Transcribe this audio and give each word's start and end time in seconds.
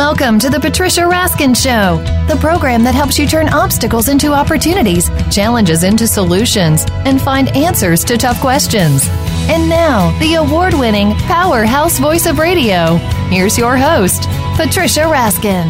Welcome 0.00 0.38
to 0.38 0.48
the 0.48 0.58
Patricia 0.58 1.02
Raskin 1.02 1.54
Show, 1.54 2.02
the 2.26 2.40
program 2.40 2.82
that 2.84 2.94
helps 2.94 3.18
you 3.18 3.26
turn 3.26 3.50
obstacles 3.50 4.08
into 4.08 4.32
opportunities, 4.32 5.10
challenges 5.30 5.84
into 5.84 6.06
solutions, 6.06 6.86
and 7.04 7.20
find 7.20 7.54
answers 7.54 8.02
to 8.04 8.16
tough 8.16 8.40
questions. 8.40 9.06
And 9.50 9.68
now, 9.68 10.18
the 10.18 10.36
award 10.36 10.72
winning 10.72 11.12
powerhouse 11.26 11.98
voice 11.98 12.24
of 12.24 12.38
radio. 12.38 12.96
Here's 13.28 13.58
your 13.58 13.76
host, 13.76 14.22
Patricia 14.56 15.00
Raskin. 15.00 15.66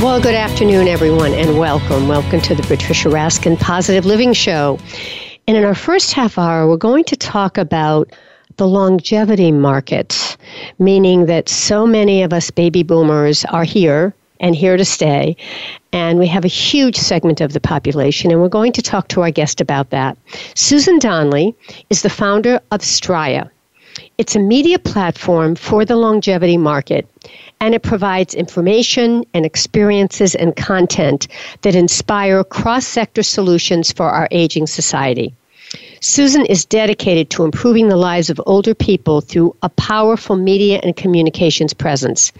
Well, 0.00 0.22
good 0.22 0.34
afternoon, 0.34 0.88
everyone, 0.88 1.34
and 1.34 1.58
welcome. 1.58 2.08
Welcome 2.08 2.40
to 2.40 2.54
the 2.54 2.62
Patricia 2.62 3.10
Raskin 3.10 3.60
Positive 3.60 4.06
Living 4.06 4.32
Show. 4.32 4.78
And 5.46 5.54
in 5.54 5.64
our 5.64 5.74
first 5.74 6.14
half 6.14 6.38
hour, 6.38 6.66
we're 6.66 6.78
going 6.78 7.04
to 7.04 7.16
talk 7.16 7.58
about 7.58 8.10
the 8.56 8.66
longevity 8.66 9.52
market, 9.52 10.27
meaning 10.78 11.26
that 11.26 11.48
so 11.48 11.86
many 11.86 12.22
of 12.22 12.32
us 12.32 12.50
baby 12.50 12.82
boomers 12.82 13.44
are 13.46 13.64
here 13.64 14.14
and 14.40 14.54
here 14.54 14.76
to 14.76 14.84
stay. 14.84 15.36
And 15.92 16.18
we 16.18 16.26
have 16.26 16.44
a 16.44 16.48
huge 16.48 16.96
segment 16.96 17.40
of 17.40 17.52
the 17.52 17.60
population, 17.60 18.30
and 18.30 18.40
we're 18.40 18.48
going 18.48 18.72
to 18.72 18.82
talk 18.82 19.08
to 19.08 19.22
our 19.22 19.30
guest 19.30 19.60
about 19.60 19.90
that. 19.90 20.16
Susan 20.54 20.98
Donley 20.98 21.54
is 21.90 22.02
the 22.02 22.10
founder 22.10 22.60
of 22.70 22.80
Stria. 22.80 23.50
It's 24.16 24.36
a 24.36 24.40
media 24.40 24.78
platform 24.78 25.54
for 25.54 25.84
the 25.84 25.96
longevity 25.96 26.56
market, 26.56 27.08
and 27.60 27.74
it 27.74 27.82
provides 27.82 28.34
information 28.34 29.24
and 29.34 29.44
experiences 29.44 30.34
and 30.34 30.54
content 30.54 31.26
that 31.62 31.74
inspire 31.74 32.44
cross 32.44 32.86
sector 32.86 33.22
solutions 33.22 33.92
for 33.92 34.08
our 34.08 34.28
aging 34.30 34.66
society. 34.66 35.34
Susan 36.00 36.44
is 36.46 36.64
dedicated 36.64 37.30
to 37.30 37.44
improving 37.44 37.88
the 37.88 37.96
lives 37.96 38.30
of 38.30 38.40
older 38.46 38.74
people 38.74 39.20
through 39.20 39.54
a 39.62 39.68
powerful 39.68 40.36
media 40.36 40.80
and 40.82 40.96
communications 40.96 41.74
presence. 41.74 42.32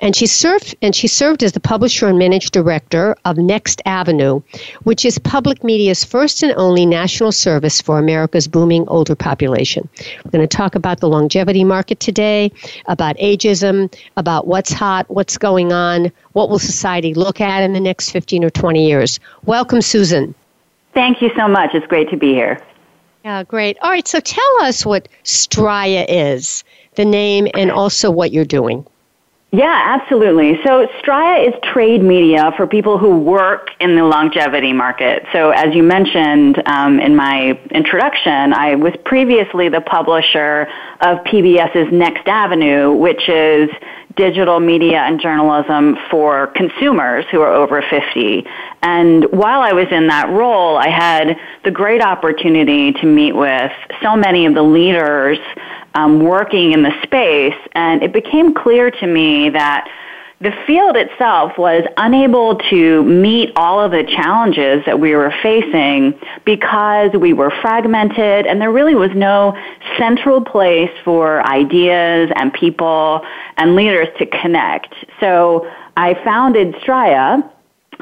And 0.00 0.16
she 0.16 0.26
served 0.26 0.74
and 0.82 0.94
she 0.94 1.08
served 1.08 1.42
as 1.42 1.52
the 1.52 1.60
publisher 1.60 2.08
and 2.08 2.18
managed 2.18 2.52
director 2.52 3.16
of 3.24 3.36
Next 3.36 3.82
Avenue, 3.84 4.40
which 4.84 5.04
is 5.04 5.18
public 5.18 5.62
media's 5.62 6.04
first 6.04 6.42
and 6.42 6.52
only 6.56 6.86
national 6.86 7.32
service 7.32 7.80
for 7.80 7.98
America's 7.98 8.48
booming 8.48 8.88
older 8.88 9.14
population. 9.14 9.88
We're 10.24 10.30
going 10.30 10.48
to 10.48 10.56
talk 10.56 10.74
about 10.74 11.00
the 11.00 11.08
longevity 11.08 11.64
market 11.64 12.00
today, 12.00 12.50
about 12.86 13.16
ageism, 13.18 13.94
about 14.16 14.46
what's 14.46 14.72
hot, 14.72 15.08
what's 15.10 15.36
going 15.36 15.72
on, 15.72 16.10
what 16.32 16.48
will 16.48 16.58
society 16.58 17.14
look 17.14 17.40
at 17.40 17.62
in 17.62 17.72
the 17.72 17.80
next 17.80 18.10
15 18.10 18.44
or 18.44 18.50
20 18.50 18.86
years. 18.86 19.20
Welcome, 19.44 19.82
Susan. 19.82 20.34
Thank 20.94 21.22
you 21.22 21.30
so 21.36 21.48
much. 21.48 21.74
It's 21.74 21.86
great 21.86 22.10
to 22.10 22.16
be 22.16 22.32
here. 22.32 22.60
Yeah, 23.24 23.44
great. 23.44 23.78
All 23.80 23.90
right, 23.90 24.06
so 24.06 24.20
tell 24.20 24.62
us 24.62 24.84
what 24.84 25.08
Stria 25.24 26.04
is, 26.08 26.64
the 26.96 27.04
name, 27.04 27.46
and 27.54 27.70
also 27.70 28.10
what 28.10 28.32
you're 28.32 28.44
doing. 28.44 28.86
Yeah, 29.54 29.98
absolutely. 30.00 30.58
So 30.64 30.86
Stria 31.02 31.46
is 31.46 31.52
trade 31.62 32.02
media 32.02 32.52
for 32.56 32.66
people 32.66 32.96
who 32.96 33.18
work 33.18 33.68
in 33.80 33.96
the 33.96 34.02
longevity 34.02 34.72
market. 34.72 35.24
So 35.30 35.50
as 35.50 35.74
you 35.74 35.82
mentioned 35.82 36.62
um, 36.64 36.98
in 36.98 37.14
my 37.14 37.60
introduction, 37.70 38.54
I 38.54 38.76
was 38.76 38.94
previously 39.04 39.68
the 39.68 39.82
publisher 39.82 40.68
of 41.02 41.18
PBS's 41.24 41.92
Next 41.92 42.26
Avenue, 42.28 42.94
which 42.94 43.28
is 43.28 43.68
digital 44.16 44.58
media 44.58 45.00
and 45.00 45.20
journalism 45.20 45.98
for 46.10 46.46
consumers 46.48 47.26
who 47.30 47.42
are 47.42 47.52
over 47.52 47.82
50. 47.82 48.46
And 48.80 49.24
while 49.32 49.60
I 49.60 49.74
was 49.74 49.86
in 49.90 50.06
that 50.06 50.30
role, 50.30 50.78
I 50.78 50.88
had 50.88 51.36
the 51.62 51.70
great 51.70 52.00
opportunity 52.00 52.92
to 52.94 53.04
meet 53.04 53.32
with 53.32 53.70
so 54.02 54.16
many 54.16 54.46
of 54.46 54.54
the 54.54 54.62
leaders 54.62 55.38
um, 55.94 56.20
working 56.20 56.72
in 56.72 56.82
the 56.82 56.92
space, 57.02 57.58
and 57.72 58.02
it 58.02 58.12
became 58.12 58.54
clear 58.54 58.90
to 58.90 59.06
me 59.06 59.50
that 59.50 59.88
the 60.42 60.52
field 60.66 60.96
itself 60.96 61.56
was 61.56 61.84
unable 61.96 62.56
to 62.68 63.04
meet 63.04 63.52
all 63.54 63.80
of 63.80 63.92
the 63.92 64.02
challenges 64.02 64.84
that 64.86 64.98
we 64.98 65.14
were 65.14 65.32
facing 65.40 66.18
because 66.44 67.12
we 67.12 67.32
were 67.32 67.52
fragmented 67.62 68.44
and 68.46 68.60
there 68.60 68.72
really 68.72 68.96
was 68.96 69.12
no 69.14 69.56
central 69.96 70.40
place 70.40 70.90
for 71.04 71.46
ideas 71.46 72.28
and 72.34 72.52
people 72.52 73.24
and 73.56 73.76
leaders 73.76 74.08
to 74.18 74.26
connect. 74.26 74.92
So 75.20 75.70
I 75.96 76.14
founded 76.24 76.74
Stria 76.76 77.48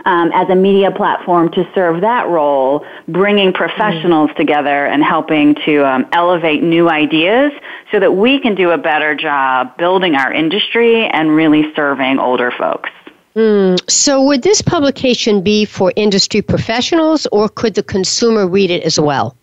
um, 0.05 0.31
as 0.33 0.49
a 0.49 0.55
media 0.55 0.91
platform 0.91 1.51
to 1.53 1.69
serve 1.75 2.01
that 2.01 2.29
role, 2.29 2.85
bringing 3.09 3.53
professionals 3.53 4.31
mm. 4.31 4.37
together 4.37 4.87
and 4.87 5.03
helping 5.03 5.55
to 5.67 5.87
um, 5.87 6.07
elevate 6.13 6.63
new 6.63 6.89
ideas 6.89 7.53
so 7.91 8.01
that 8.01 8.13
we 8.13 8.41
can 8.41 8.55
do 8.55 8.71
a 8.71 8.79
better 8.79 9.15
job 9.15 9.77
building 9.77 10.15
our 10.15 10.33
industry 10.33 11.07
and 11.07 11.31
really 11.35 11.73
serving 11.75 12.19
older 12.19 12.51
folks. 12.51 12.91
Mm. 13.37 13.79
So, 13.89 14.23
would 14.25 14.43
this 14.43 14.61
publication 14.61 15.43
be 15.43 15.65
for 15.65 15.93
industry 15.95 16.43
professionals 16.43 17.27
or 17.31 17.49
could 17.49 17.75
the 17.75 17.83
consumer 17.83 18.47
read 18.47 18.71
it 18.71 18.83
as 18.83 18.99
well? 18.99 19.37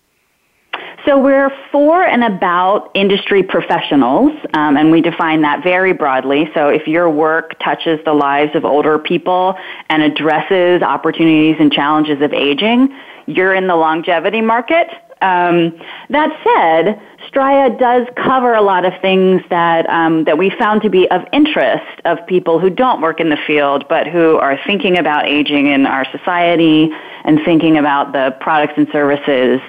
So 1.07 1.17
we're 1.17 1.49
for 1.71 2.03
and 2.03 2.21
about 2.21 2.91
industry 2.93 3.41
professionals, 3.41 4.33
um, 4.53 4.75
and 4.75 4.91
we 4.91 4.99
define 4.99 5.41
that 5.43 5.63
very 5.63 5.93
broadly. 5.93 6.49
So 6.53 6.67
if 6.67 6.85
your 6.85 7.09
work 7.09 7.57
touches 7.63 8.01
the 8.03 8.11
lives 8.11 8.53
of 8.55 8.65
older 8.65 8.99
people 8.99 9.55
and 9.89 10.03
addresses 10.03 10.81
opportunities 10.81 11.55
and 11.61 11.71
challenges 11.71 12.21
of 12.21 12.33
aging, 12.33 12.93
you're 13.25 13.53
in 13.53 13.67
the 13.67 13.75
longevity 13.77 14.41
market. 14.41 14.89
Um, 15.21 15.79
that 16.09 16.29
said, 16.43 17.01
Stria 17.29 17.79
does 17.79 18.05
cover 18.17 18.53
a 18.53 18.61
lot 18.61 18.83
of 18.83 18.91
things 19.01 19.41
that 19.49 19.89
um, 19.89 20.25
that 20.25 20.37
we 20.37 20.49
found 20.59 20.81
to 20.81 20.89
be 20.89 21.09
of 21.09 21.21
interest 21.31 22.01
of 22.03 22.17
people 22.27 22.59
who 22.59 22.69
don't 22.69 22.99
work 22.99 23.21
in 23.21 23.29
the 23.29 23.39
field, 23.47 23.85
but 23.87 24.07
who 24.07 24.35
are 24.39 24.59
thinking 24.67 24.97
about 24.97 25.25
aging 25.25 25.67
in 25.67 25.85
our 25.85 26.05
society 26.11 26.89
and 27.23 27.39
thinking 27.45 27.77
about 27.77 28.11
the 28.11 28.35
products 28.41 28.73
and 28.75 28.89
services 28.91 29.61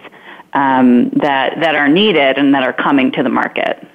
um, 0.52 1.10
that 1.10 1.60
that 1.60 1.74
are 1.74 1.88
needed 1.88 2.38
and 2.38 2.54
that 2.54 2.62
are 2.62 2.72
coming 2.72 3.12
to 3.12 3.22
the 3.22 3.28
market. 3.28 3.86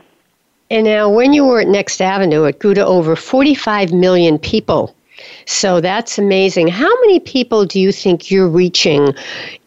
And 0.69 0.86
now, 0.86 1.09
when 1.09 1.34
you 1.34 1.46
were 1.46 1.62
at 1.62 1.68
Next 1.68 2.02
Avenue, 2.02 2.46
it 2.46 2.59
grew 2.59 2.74
to 2.74 2.86
over 2.86 3.16
45 3.16 3.94
million 3.94 4.40
people. 4.40 4.96
So 5.46 5.81
that's 5.81 6.18
amazing. 6.18 6.68
How 6.68 6.90
many 7.02 7.19
people 7.19 7.66
do 7.66 7.80
you 7.80 7.91
think 7.91 8.31
you're 8.31 8.47
reaching 8.47 9.14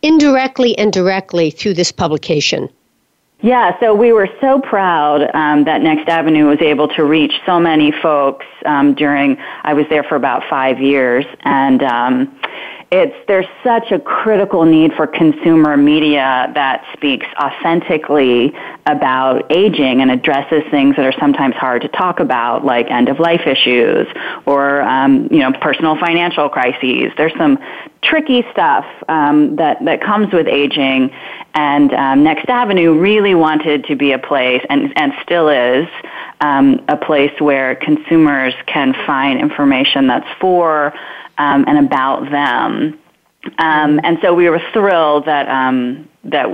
indirectly 0.03 0.77
and 0.79 0.93
directly 0.93 1.51
through 1.51 1.75
this 1.75 1.93
publication? 1.93 2.69
Yeah, 3.43 3.79
so 3.81 3.95
we 3.95 4.13
were 4.13 4.29
so 4.41 4.61
proud 4.61 5.31
um, 5.35 5.65
that 5.65 5.83
Next 5.83 6.09
Avenue 6.09 6.47
was 6.47 6.61
able 6.63 6.89
to 6.89 7.05
reach 7.05 7.35
so 7.45 7.61
many 7.61 7.93
folks 7.93 8.47
um, 8.65 8.95
during. 8.95 9.37
I 9.63 9.75
was 9.75 9.85
there 9.91 10.03
for 10.03 10.17
about 10.17 10.43
five 10.49 10.81
years, 10.81 11.27
and 11.43 11.83
um, 11.83 12.41
it's 12.97 13.15
there's 13.29 13.47
such 13.63 13.93
a 13.93 13.99
critical 13.99 14.65
need 14.65 14.93
for 14.95 15.07
consumer 15.07 15.77
media 15.77 16.51
that 16.55 16.85
speaks 16.95 17.27
authentically 17.39 18.55
about 18.87 19.53
aging 19.53 20.01
and 20.01 20.11
addresses 20.11 20.63
things 20.71 20.97
that 20.97 21.05
are 21.05 21.19
sometimes 21.21 21.55
hard 21.57 21.83
to 21.83 21.89
talk 21.89 22.21
about, 22.21 22.65
like 22.65 22.91
end 22.91 23.09
of 23.09 23.21
life 23.21 23.47
issues 23.47 24.07
or 24.47 24.81
um, 24.83 25.29
you 25.31 25.41
know 25.41 25.53
personal 25.61 25.97
financial 25.97 26.49
crises. 26.49 27.13
There's 27.19 27.37
some 27.37 27.59
tricky 28.03 28.45
stuff 28.51 28.87
um, 29.09 29.57
that 29.57 29.85
that 29.85 30.01
comes 30.01 30.33
with 30.33 30.47
aging, 30.47 31.11
and 31.55 31.93
um, 31.93 32.25
Next 32.25 32.49
Avenue 32.49 32.99
really 32.99 33.35
wanted 33.35 33.85
to 33.85 33.97
be 33.97 34.13
a 34.13 34.19
place, 34.19 34.65
and 34.71 34.93
and 34.97 35.13
still 35.23 35.49
is. 35.49 35.87
Um, 36.39 36.85
a 36.89 36.99
place 36.99 37.33
where 37.41 37.77
consumers 37.77 38.53
can 38.67 38.93
find 39.07 39.41
information 39.41 40.07
that's 40.07 40.29
for 40.39 40.93
um, 41.39 41.65
and 41.67 41.87
about 41.87 42.31
them. 42.31 42.99
Um, 43.59 44.01
and 44.03 44.19
so 44.23 44.35
we 44.35 44.49
were 44.49 44.61
thrilled 44.73 45.27
that 45.27 45.49
um, 45.49 46.09
that 46.25 46.47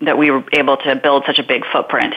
that 0.00 0.16
we 0.16 0.30
were 0.30 0.42
able 0.52 0.76
to 0.78 0.96
build 0.96 1.24
such 1.26 1.38
a 1.38 1.42
big 1.42 1.64
footprint. 1.70 2.14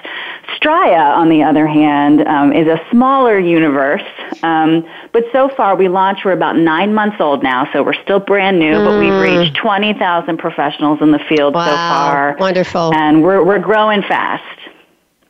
Stria, 0.55 1.15
on 1.15 1.29
the 1.29 1.43
other 1.43 1.67
hand, 1.67 2.21
um, 2.21 2.53
is 2.53 2.67
a 2.67 2.79
smaller 2.89 3.37
universe, 3.37 4.03
um, 4.41 4.87
but 5.11 5.25
so 5.31 5.49
far 5.49 5.75
we 5.75 5.89
launched. 5.89 6.23
We're 6.23 6.31
about 6.31 6.55
nine 6.55 6.93
months 6.93 7.17
old 7.19 7.43
now, 7.43 7.67
so 7.73 7.83
we're 7.83 8.01
still 8.03 8.19
brand 8.19 8.59
new, 8.59 8.73
mm. 8.73 8.85
but 8.85 8.99
we've 8.99 9.11
mm. 9.11 9.41
reached 9.41 9.57
twenty 9.57 9.93
thousand 9.93 10.37
professionals 10.37 11.01
in 11.01 11.11
the 11.11 11.19
field 11.27 11.53
wow, 11.53 11.65
so 11.65 11.75
far. 11.75 12.37
Wonderful, 12.39 12.93
and 12.93 13.23
we're 13.23 13.43
we're 13.43 13.59
growing 13.59 14.01
fast. 14.03 14.43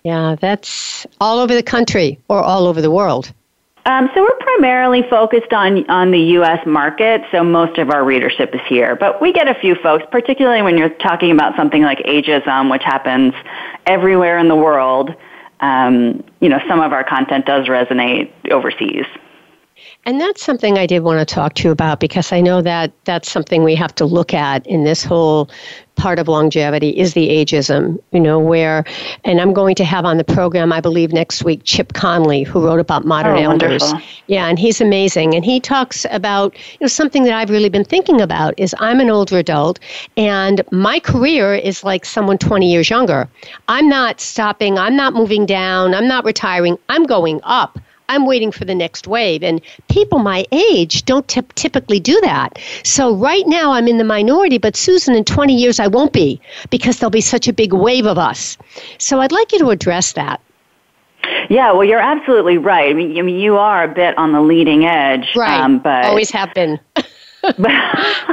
Yeah, 0.03 0.35
that's 0.39 1.07
all 1.21 1.39
over 1.39 1.55
the 1.55 1.63
country 1.63 2.19
or 2.27 2.43
all 2.43 2.67
over 2.67 2.81
the 2.81 2.91
world. 2.91 3.33
Um, 3.85 4.09
so 4.15 4.21
we're 4.21 4.37
primarily 4.39 5.03
focused 5.09 5.51
on 5.51 5.89
on 5.89 6.11
the 6.11 6.19
U.S. 6.37 6.65
market, 6.65 7.21
so 7.31 7.43
most 7.43 7.77
of 7.77 7.89
our 7.89 8.03
readership 8.05 8.55
is 8.55 8.61
here. 8.67 8.95
But 8.95 9.21
we 9.21 9.33
get 9.33 9.49
a 9.49 9.55
few 9.55 9.75
folks, 9.75 10.05
particularly 10.09 10.61
when 10.61 10.77
you're 10.77 10.89
talking 10.89 11.31
about 11.31 11.57
something 11.57 11.81
like 11.81 11.97
ageism, 11.99 12.71
which 12.71 12.83
happens 12.83 13.33
everywhere 13.85 14.37
in 14.37 14.47
the 14.47 14.55
world. 14.55 15.13
Um, 15.59 16.23
you 16.39 16.47
know, 16.47 16.59
some 16.67 16.79
of 16.79 16.93
our 16.93 17.03
content 17.03 17.45
does 17.45 17.67
resonate 17.67 18.31
overseas. 18.51 19.05
And 20.05 20.19
that's 20.19 20.43
something 20.43 20.77
I 20.77 20.85
did 20.85 20.99
want 20.99 21.25
to 21.25 21.33
talk 21.33 21.53
to 21.55 21.63
you 21.67 21.71
about 21.71 22.01
because 22.01 22.33
I 22.33 22.41
know 22.41 22.61
that 22.61 22.91
that's 23.05 23.31
something 23.31 23.63
we 23.63 23.75
have 23.75 23.95
to 23.95 24.05
look 24.05 24.33
at 24.33 24.65
in 24.67 24.83
this 24.83 25.03
whole 25.03 25.49
part 25.95 26.19
of 26.19 26.27
longevity 26.27 26.89
is 26.89 27.13
the 27.13 27.29
ageism, 27.29 28.01
you 28.11 28.19
know, 28.19 28.39
where, 28.39 28.83
and 29.23 29.39
I'm 29.39 29.53
going 29.53 29.75
to 29.75 29.85
have 29.85 30.03
on 30.03 30.17
the 30.17 30.23
program, 30.23 30.73
I 30.73 30.81
believe 30.81 31.13
next 31.13 31.43
week, 31.43 31.61
Chip 31.63 31.93
Conley, 31.93 32.43
who 32.43 32.65
wrote 32.65 32.79
about 32.79 33.05
modern 33.05 33.37
oh, 33.37 33.51
elders. 33.51 33.81
Wonderful. 33.81 34.09
Yeah, 34.27 34.47
and 34.47 34.59
he's 34.59 34.81
amazing. 34.81 35.35
And 35.35 35.45
he 35.45 35.59
talks 35.59 36.05
about, 36.09 36.53
you 36.55 36.77
know, 36.81 36.87
something 36.87 37.23
that 37.23 37.33
I've 37.33 37.49
really 37.49 37.69
been 37.69 37.85
thinking 37.85 38.19
about 38.19 38.53
is 38.57 38.75
I'm 38.79 38.99
an 38.99 39.09
older 39.09 39.37
adult 39.37 39.79
and 40.17 40.61
my 40.71 40.99
career 40.99 41.55
is 41.55 41.83
like 41.83 42.05
someone 42.05 42.37
20 42.37 42.69
years 42.69 42.89
younger. 42.89 43.29
I'm 43.67 43.87
not 43.87 44.19
stopping, 44.19 44.77
I'm 44.77 44.95
not 44.95 45.13
moving 45.13 45.45
down, 45.45 45.93
I'm 45.93 46.07
not 46.07 46.25
retiring, 46.25 46.77
I'm 46.89 47.05
going 47.05 47.39
up. 47.43 47.79
I'm 48.09 48.25
waiting 48.25 48.51
for 48.51 48.65
the 48.65 48.75
next 48.75 49.07
wave. 49.07 49.43
And 49.43 49.61
people 49.89 50.19
my 50.19 50.45
age 50.51 51.05
don't 51.05 51.27
t- 51.27 51.41
typically 51.55 51.99
do 51.99 52.19
that. 52.21 52.59
So 52.83 53.15
right 53.15 53.47
now 53.47 53.71
I'm 53.71 53.87
in 53.87 53.97
the 53.97 54.03
minority, 54.03 54.57
but 54.57 54.75
Susan, 54.75 55.15
in 55.15 55.23
20 55.23 55.55
years 55.55 55.79
I 55.79 55.87
won't 55.87 56.13
be 56.13 56.39
because 56.69 56.99
there'll 56.99 57.11
be 57.11 57.21
such 57.21 57.47
a 57.47 57.53
big 57.53 57.73
wave 57.73 58.05
of 58.05 58.17
us. 58.17 58.57
So 58.97 59.21
I'd 59.21 59.31
like 59.31 59.51
you 59.51 59.59
to 59.59 59.69
address 59.69 60.13
that. 60.13 60.41
Yeah, 61.49 61.71
well, 61.71 61.85
you're 61.85 61.99
absolutely 61.99 62.57
right. 62.57 62.89
I 62.89 62.93
mean, 62.93 63.29
you 63.29 63.57
are 63.57 63.83
a 63.83 63.87
bit 63.87 64.17
on 64.17 64.33
the 64.33 64.41
leading 64.41 64.85
edge, 64.85 65.35
right? 65.35 65.61
Um, 65.61 65.79
but 65.79 66.05
always 66.05 66.29
have 66.31 66.53
been. 66.53 66.79
but, 67.43 67.57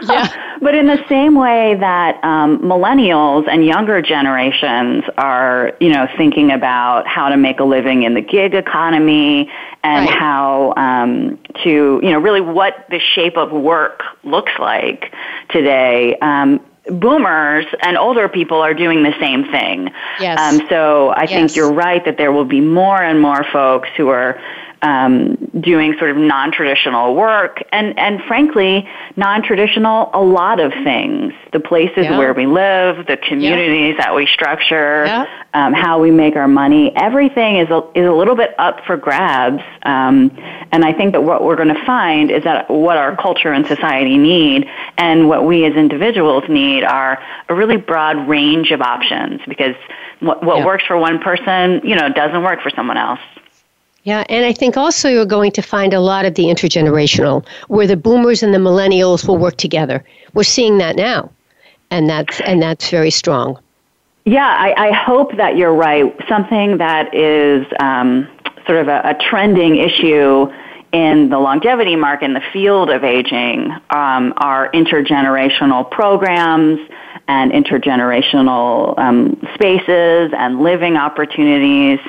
yeah. 0.05 0.59
but 0.63 0.75
in 0.75 0.87
the 0.87 1.05
same 1.09 1.35
way 1.35 1.75
that 1.75 2.23
um, 2.25 2.59
millennials 2.61 3.49
and 3.49 3.65
younger 3.65 4.01
generations 4.01 5.05
are, 5.19 5.75
you 5.81 5.93
know, 5.93 6.09
thinking 6.17 6.51
about 6.51 7.07
how 7.07 7.29
to 7.29 7.37
make 7.37 7.61
a 7.61 7.65
living 7.65 8.05
in 8.05 8.15
the 8.15 8.21
gig 8.21 8.55
economy 8.55 9.51
and 9.83 10.09
right. 10.09 10.19
how 10.19 10.75
um, 10.77 11.39
to, 11.65 12.01
you 12.03 12.11
know, 12.11 12.19
really 12.19 12.41
what 12.41 12.87
the 12.91 13.01
shape 13.01 13.37
of 13.37 13.51
work 13.51 14.03
looks 14.23 14.53
like 14.59 15.13
today. 15.51 16.17
Um, 16.19 16.61
boomers 16.87 17.67
and 17.83 17.97
older 17.97 18.29
people 18.29 18.61
are 18.61 18.75
doing 18.75 19.03
the 19.03 19.15
same 19.21 19.45
thing. 19.51 19.91
Yes. 20.21 20.39
Um, 20.39 20.67
so 20.69 21.09
I 21.11 21.23
yes. 21.23 21.31
think 21.31 21.57
you're 21.57 21.73
right 21.73 22.05
that 22.05 22.17
there 22.17 22.33
will 22.33 22.45
be 22.45 22.61
more 22.61 23.03
and 23.03 23.21
more 23.21 23.45
folks 23.53 23.89
who 23.97 24.09
are 24.09 24.41
um, 24.83 25.37
doing 25.61 25.95
sort 25.99 26.11
of 26.11 26.17
non-traditional 26.17 27.15
work 27.15 27.63
and, 27.73 27.99
and 27.99 28.23
frankly, 28.25 28.89
non-traditional 29.17 30.11
a 30.15 30.23
lot 30.23 30.59
of 30.59 30.73
things. 30.73 31.35
The 31.53 31.61
places 31.61 32.05
yeah. 32.05 32.17
where 32.17 32.33
we 32.33 32.47
live, 32.47 33.07
the 33.07 33.17
communities 33.17 33.97
yeah. 33.99 34.05
that 34.05 34.15
we 34.15 34.27
structure, 34.27 35.05
yeah. 35.05 35.27
um, 35.53 35.73
how 35.75 36.01
we 36.01 36.11
make 36.11 36.37
our 36.37 36.49
money, 36.49 36.93
everything 36.97 37.59
is 37.59 37.69
a, 37.69 37.87
is 37.95 38.07
a 38.07 38.13
little 38.13 38.37
bit 38.37 38.55
up 38.59 38.85
for 38.87 38.97
grabs. 38.97 39.63
Um, 39.83 40.31
and 40.73 40.85
I 40.85 40.93
think 40.93 41.13
that 41.13 41.23
what 41.23 41.45
we're 41.45 41.57
going 41.57 41.75
to 41.75 41.85
find 41.85 42.31
is 42.31 42.45
that 42.45 42.71
what 42.71 42.97
our 42.97 43.17
culture 43.17 43.53
and 43.53 43.67
society 43.67 44.17
need 44.17 44.67
and 44.97 45.29
what 45.29 45.45
we 45.45 45.65
as 45.67 45.75
individuals 45.75 46.45
need 46.49 46.85
are 46.85 47.23
a 47.49 47.55
really 47.55 47.77
broad 47.77 48.29
range 48.29 48.71
of 48.71 48.81
options 48.81 49.41
because 49.47 49.75
what, 50.21 50.43
what 50.43 50.65
works 50.65 50.85
for 50.87 50.97
one 50.97 51.19
person, 51.19 51.81
you 51.85 51.97
know, 51.97 52.09
doesn't 52.09 52.43
work 52.43 52.63
for 52.63 52.71
someone 52.71 52.97
else. 52.97 53.21
Yeah, 54.05 54.25
and 54.29 54.45
I 54.47 54.53
think 54.53 54.77
also 54.77 55.09
you're 55.09 55.27
going 55.27 55.53
to 55.53 55.63
find 55.63 55.93
a 55.93 56.01
lot 56.01 56.25
of 56.25 56.35
the 56.35 56.45
intergenerational, 56.45 57.47
where 57.69 57.87
the 57.87 57.97
boomers 57.97 58.43
and 58.43 58.55
the 58.55 58.59
millennials 58.59 59.29
will 59.29 59.37
work 59.37 59.57
together. 59.57 60.03
We're 60.33 60.43
seeing 60.43 60.79
that 60.79 60.97
now, 60.97 61.31
and 61.91 62.09
that's 62.09 62.41
and 62.41 62.63
that's 62.63 62.89
very 62.89 63.11
strong. 63.11 63.59
Yeah, 64.25 64.47
I, 64.47 64.89
I 64.89 64.93
hope 64.93 65.37
that 65.37 65.57
you're 65.57 65.75
right. 65.75 66.15
Something 66.29 66.79
that 66.79 67.15
is 67.15 67.67
um, 67.81 68.29
sort 68.67 68.79
of 68.79 68.89
a, 68.89 69.01
a, 69.05 69.15
trending 69.29 69.77
issue 69.77 70.47
in 70.93 71.29
the 71.29 71.39
longevity 71.39 71.97
market 71.97 72.27
in 72.27 72.35
the 72.35 72.43
field 72.53 72.91
of 72.91 73.05
aging 73.05 73.71
um, 73.91 74.33
are 74.37 74.71
intergenerational 74.73 75.89
programs 75.91 76.81
and 77.29 77.53
intergenerational 77.53 78.99
um, 78.99 79.41
spaces 79.55 80.33
and 80.37 80.61
living 80.61 80.97
opportunities 80.97 82.01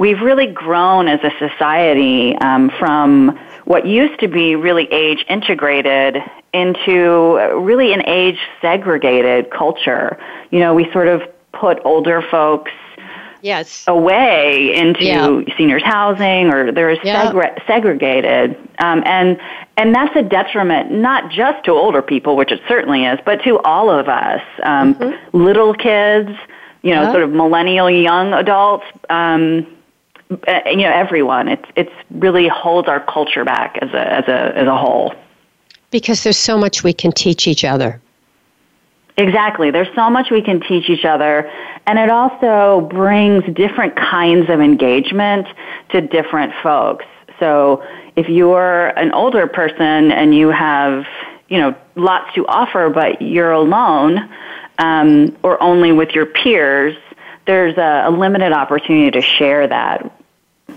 we've 0.00 0.22
really 0.22 0.46
grown 0.46 1.08
as 1.08 1.20
a 1.22 1.30
society 1.38 2.34
um, 2.36 2.70
from 2.78 3.38
what 3.66 3.86
used 3.86 4.18
to 4.18 4.28
be 4.28 4.56
really 4.56 4.90
age 4.90 5.24
integrated 5.28 6.16
into 6.54 7.36
really 7.60 7.92
an 7.92 8.02
age 8.06 8.38
segregated 8.62 9.50
culture. 9.50 10.18
You 10.50 10.60
know, 10.60 10.74
we 10.74 10.90
sort 10.90 11.08
of 11.08 11.22
put 11.52 11.80
older 11.84 12.22
folks 12.30 12.72
yes 13.42 13.84
away 13.86 14.74
into 14.74 15.04
yeah. 15.04 15.40
seniors 15.56 15.82
housing 15.82 16.52
or 16.52 16.72
they're 16.72 16.92
yeah. 17.04 17.30
segre- 17.30 17.66
segregated 17.66 18.56
um, 18.78 19.02
and 19.06 19.40
and 19.76 19.94
that's 19.94 20.14
a 20.16 20.22
detriment 20.22 20.90
not 20.90 21.30
just 21.30 21.64
to 21.64 21.72
older 21.72 22.02
people 22.02 22.36
which 22.36 22.52
it 22.52 22.60
certainly 22.68 23.04
is 23.04 23.18
but 23.24 23.42
to 23.42 23.58
all 23.60 23.90
of 23.90 24.08
us 24.08 24.42
um, 24.62 24.94
mm-hmm. 24.94 25.36
little 25.36 25.74
kids 25.74 26.30
you 26.82 26.94
know 26.94 27.02
yeah. 27.02 27.12
sort 27.12 27.22
of 27.22 27.30
millennial 27.30 27.90
young 27.90 28.32
adults 28.32 28.84
um, 29.08 29.66
you 30.30 30.76
know 30.76 30.92
everyone. 30.92 31.48
It's 31.48 31.64
it's 31.76 31.92
really 32.10 32.48
holds 32.48 32.88
our 32.88 33.00
culture 33.00 33.44
back 33.44 33.78
as 33.82 33.90
a 33.90 34.12
as 34.12 34.24
a 34.28 34.56
as 34.56 34.66
a 34.66 34.76
whole. 34.76 35.14
Because 35.90 36.22
there's 36.22 36.36
so 36.36 36.56
much 36.56 36.84
we 36.84 36.92
can 36.92 37.10
teach 37.12 37.48
each 37.48 37.64
other. 37.64 38.00
Exactly. 39.16 39.70
There's 39.70 39.92
so 39.94 40.08
much 40.08 40.30
we 40.30 40.42
can 40.42 40.60
teach 40.60 40.88
each 40.88 41.04
other, 41.04 41.50
and 41.86 41.98
it 41.98 42.10
also 42.10 42.88
brings 42.90 43.44
different 43.54 43.96
kinds 43.96 44.48
of 44.48 44.60
engagement 44.60 45.46
to 45.90 46.00
different 46.00 46.52
folks. 46.62 47.04
So 47.38 47.84
if 48.16 48.28
you're 48.28 48.88
an 48.88 49.12
older 49.12 49.46
person 49.46 50.12
and 50.12 50.34
you 50.34 50.48
have, 50.50 51.06
you 51.48 51.58
know, 51.58 51.74
lots 51.96 52.34
to 52.34 52.46
offer, 52.46 52.90
but 52.90 53.20
you're 53.20 53.52
alone 53.52 54.30
um, 54.78 55.36
or 55.42 55.62
only 55.62 55.92
with 55.92 56.10
your 56.10 56.26
peers, 56.26 56.96
there's 57.46 57.76
a, 57.76 58.04
a 58.06 58.10
limited 58.10 58.52
opportunity 58.52 59.10
to 59.10 59.22
share 59.22 59.66
that 59.66 60.10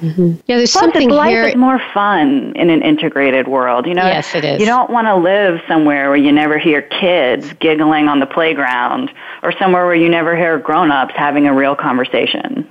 Mm-hmm. 0.03 0.33
Yeah, 0.47 0.57
there's 0.57 0.73
Plus, 0.73 0.83
something 0.83 1.09
life 1.09 1.29
here. 1.29 1.45
is 1.45 1.55
more 1.55 1.79
fun 1.93 2.51
in 2.57 2.69
an 2.69 2.81
integrated 2.81 3.47
world. 3.47 3.87
You 3.87 3.93
know, 3.93 4.05
yes, 4.05 4.35
it 4.35 4.43
is. 4.43 4.59
You 4.59 4.65
don't 4.65 4.89
want 4.89 5.07
to 5.07 5.15
live 5.15 5.61
somewhere 5.65 6.09
where 6.09 6.17
you 6.17 6.31
never 6.31 6.57
hear 6.57 6.81
kids 6.81 7.53
giggling 7.53 8.09
on 8.09 8.19
the 8.19 8.25
playground, 8.25 9.11
or 9.43 9.53
somewhere 9.57 9.85
where 9.85 9.95
you 9.95 10.09
never 10.09 10.35
hear 10.35 10.59
grown-ups 10.59 11.13
having 11.15 11.47
a 11.47 11.53
real 11.53 11.75
conversation. 11.75 12.67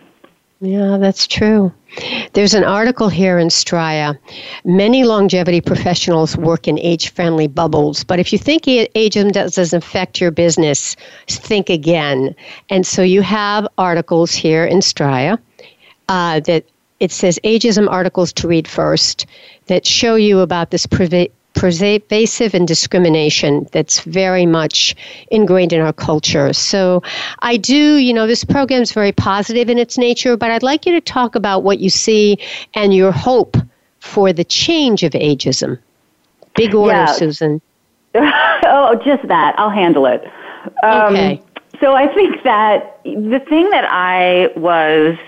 Yeah, 0.60 0.98
that's 0.98 1.26
true. 1.26 1.72
There's 2.34 2.54
an 2.54 2.64
article 2.64 3.08
here 3.08 3.38
in 3.38 3.48
Stria. 3.48 4.16
Many 4.64 5.02
longevity 5.02 5.60
professionals 5.60 6.36
work 6.36 6.68
in 6.68 6.78
age 6.78 7.10
friendly 7.10 7.48
bubbles, 7.48 8.04
but 8.04 8.20
if 8.20 8.32
you 8.32 8.38
think 8.38 8.64
ageism 8.64 9.32
doesn't 9.32 9.76
affect 9.76 10.20
your 10.20 10.30
business, 10.30 10.96
think 11.28 11.68
again. 11.68 12.36
And 12.68 12.86
so 12.86 13.02
you 13.02 13.22
have 13.22 13.66
articles 13.76 14.32
here 14.32 14.64
in 14.64 14.78
Stria 14.78 15.38
uh, 16.08 16.40
that 16.40 16.64
it 17.02 17.10
says 17.10 17.36
ageism 17.42 17.90
articles 17.90 18.32
to 18.32 18.46
read 18.46 18.68
first 18.68 19.26
that 19.66 19.84
show 19.84 20.14
you 20.14 20.38
about 20.38 20.70
this 20.70 20.86
pervasive 20.86 22.54
and 22.54 22.68
discrimination 22.68 23.66
that's 23.72 24.02
very 24.02 24.46
much 24.46 24.94
ingrained 25.32 25.72
in 25.72 25.80
our 25.80 25.92
culture. 25.92 26.52
So 26.52 27.02
I 27.40 27.56
do, 27.56 27.96
you 27.96 28.14
know, 28.14 28.28
this 28.28 28.44
program 28.44 28.82
is 28.82 28.92
very 28.92 29.10
positive 29.10 29.68
in 29.68 29.78
its 29.78 29.98
nature, 29.98 30.36
but 30.36 30.52
I'd 30.52 30.62
like 30.62 30.86
you 30.86 30.92
to 30.92 31.00
talk 31.00 31.34
about 31.34 31.64
what 31.64 31.80
you 31.80 31.90
see 31.90 32.38
and 32.74 32.94
your 32.94 33.10
hope 33.10 33.56
for 33.98 34.32
the 34.32 34.44
change 34.44 35.02
of 35.02 35.10
ageism. 35.10 35.80
Big 36.54 36.72
order, 36.72 36.92
yeah. 36.92 37.06
Susan. 37.06 37.60
oh, 38.14 39.00
just 39.04 39.26
that. 39.26 39.58
I'll 39.58 39.70
handle 39.70 40.06
it. 40.06 40.22
Um, 40.84 41.14
okay. 41.14 41.42
So 41.80 41.94
I 41.94 42.06
think 42.14 42.44
that 42.44 43.00
the 43.02 43.42
thing 43.48 43.70
that 43.70 43.86
I 43.90 44.52
was 44.54 45.18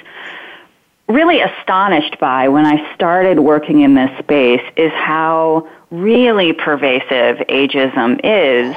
really 1.08 1.40
astonished 1.40 2.18
by 2.18 2.48
when 2.48 2.64
I 2.64 2.94
started 2.94 3.38
working 3.38 3.82
in 3.82 3.94
this 3.94 4.10
space 4.18 4.62
is 4.76 4.92
how 4.92 5.68
really 5.90 6.52
pervasive 6.52 7.38
ageism 7.48 8.20
is. 8.24 8.76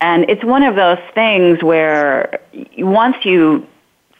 And 0.00 0.28
it's 0.28 0.44
one 0.44 0.62
of 0.62 0.76
those 0.76 0.98
things 1.14 1.62
where 1.62 2.40
once 2.78 3.16
you 3.24 3.66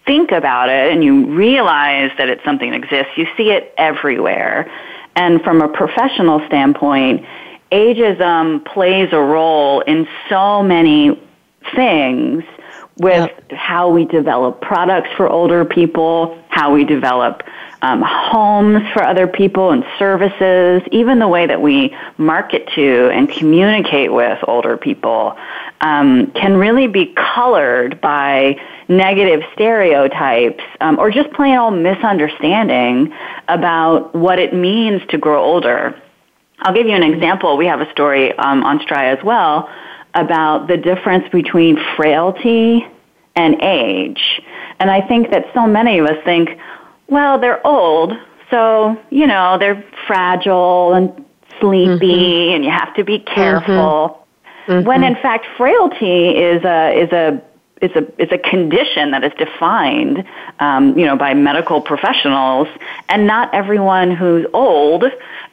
think 0.07 0.33
about 0.33 0.69
it 0.69 0.93
and 0.93 1.05
you 1.05 1.27
realize 1.27 2.11
that 2.19 2.29
it's 2.29 2.43
something 2.45 2.71
that 2.71 2.83
exists, 2.83 3.13
you 3.17 3.27
see 3.37 3.51
it 3.51 3.75
everywhere. 3.77 4.71
And 5.15 5.43
from 5.43 5.61
a 5.61 5.69
professional 5.69 6.45
standpoint, 6.47 7.27
ageism 7.71 8.65
plays 8.65 9.11
a 9.13 9.21
role 9.21 9.81
in 9.81 10.09
so 10.29 10.63
many 10.63 11.21
things 11.75 12.45
with 13.03 13.31
yep. 13.31 13.53
how 13.53 13.91
we 13.91 14.05
develop 14.05 14.61
products 14.61 15.11
for 15.17 15.29
older 15.29 15.65
people, 15.65 16.41
how 16.49 16.73
we 16.73 16.85
develop 16.85 17.43
um, 17.83 18.01
homes 18.01 18.81
for 18.93 19.03
other 19.03 19.27
people 19.27 19.73
and 19.73 19.85
services, 19.99 20.83
even 20.93 21.19
the 21.19 21.27
way 21.27 21.45
that 21.45 21.61
we 21.61 21.95
market 22.17 22.69
to 22.77 23.11
and 23.13 23.29
communicate 23.29 24.13
with 24.13 24.39
older 24.47 24.77
people 24.77 25.37
um, 25.81 26.31
can 26.31 26.57
really 26.57 26.87
be 26.87 27.13
colored 27.35 28.01
by 28.01 28.57
negative 28.89 29.43
stereotypes 29.53 30.63
um, 30.81 30.97
or 31.01 31.11
just 31.11 31.31
plain 31.33 31.59
old 31.59 31.75
misunderstanding 31.75 33.13
about 33.49 34.15
what 34.15 34.39
it 34.39 34.55
means 34.55 35.03
to 35.09 35.19
grow 35.19 35.43
older. 35.43 36.01
I'll 36.61 36.75
give 36.75 36.87
you 36.87 36.95
an 36.95 37.03
example. 37.03 37.57
We 37.57 37.67
have 37.67 37.81
a 37.81 37.91
story 37.91 38.33
um, 38.39 38.63
on 38.63 38.79
Stria 38.79 39.19
as 39.19 39.25
well 39.25 39.69
about 40.15 40.69
the 40.69 40.77
difference 40.77 41.29
between 41.31 41.79
frailty 41.97 42.87
and 43.35 43.63
age. 43.63 44.41
And 44.79 44.91
I 44.91 45.07
think 45.07 45.31
that 45.31 45.47
so 45.55 45.67
many 45.67 45.99
of 45.99 46.07
us 46.07 46.23
think, 46.25 46.51
well, 47.09 47.39
they're 47.39 47.65
old, 47.67 48.13
so, 48.51 49.01
you 49.11 49.27
know, 49.27 49.57
they're 49.59 49.83
fragile 50.07 50.93
and 50.93 51.25
sleepy 51.61 51.97
mm-hmm. 51.97 52.55
and 52.55 52.65
you 52.65 52.71
have 52.71 52.95
to 52.95 53.05
be 53.05 53.19
careful. 53.19 54.27
Mm-hmm. 54.67 54.87
When 54.87 55.03
in 55.03 55.15
fact 55.17 55.47
frailty 55.57 56.29
is 56.29 56.63
a 56.65 57.03
is 57.03 57.11
a 57.13 57.43
it's 57.83 57.97
a 57.97 58.07
it's 58.23 58.33
a 58.33 58.39
condition 58.39 59.11
that 59.11 59.25
is 59.25 59.33
defined, 59.37 60.25
um, 60.61 60.97
you 60.97 61.05
know, 61.05 61.17
by 61.17 61.35
medical 61.35 61.81
professionals, 61.81 62.69
and 63.09 63.27
not 63.27 63.53
everyone 63.53 64.13
who's 64.13 64.47
old, 64.55 65.05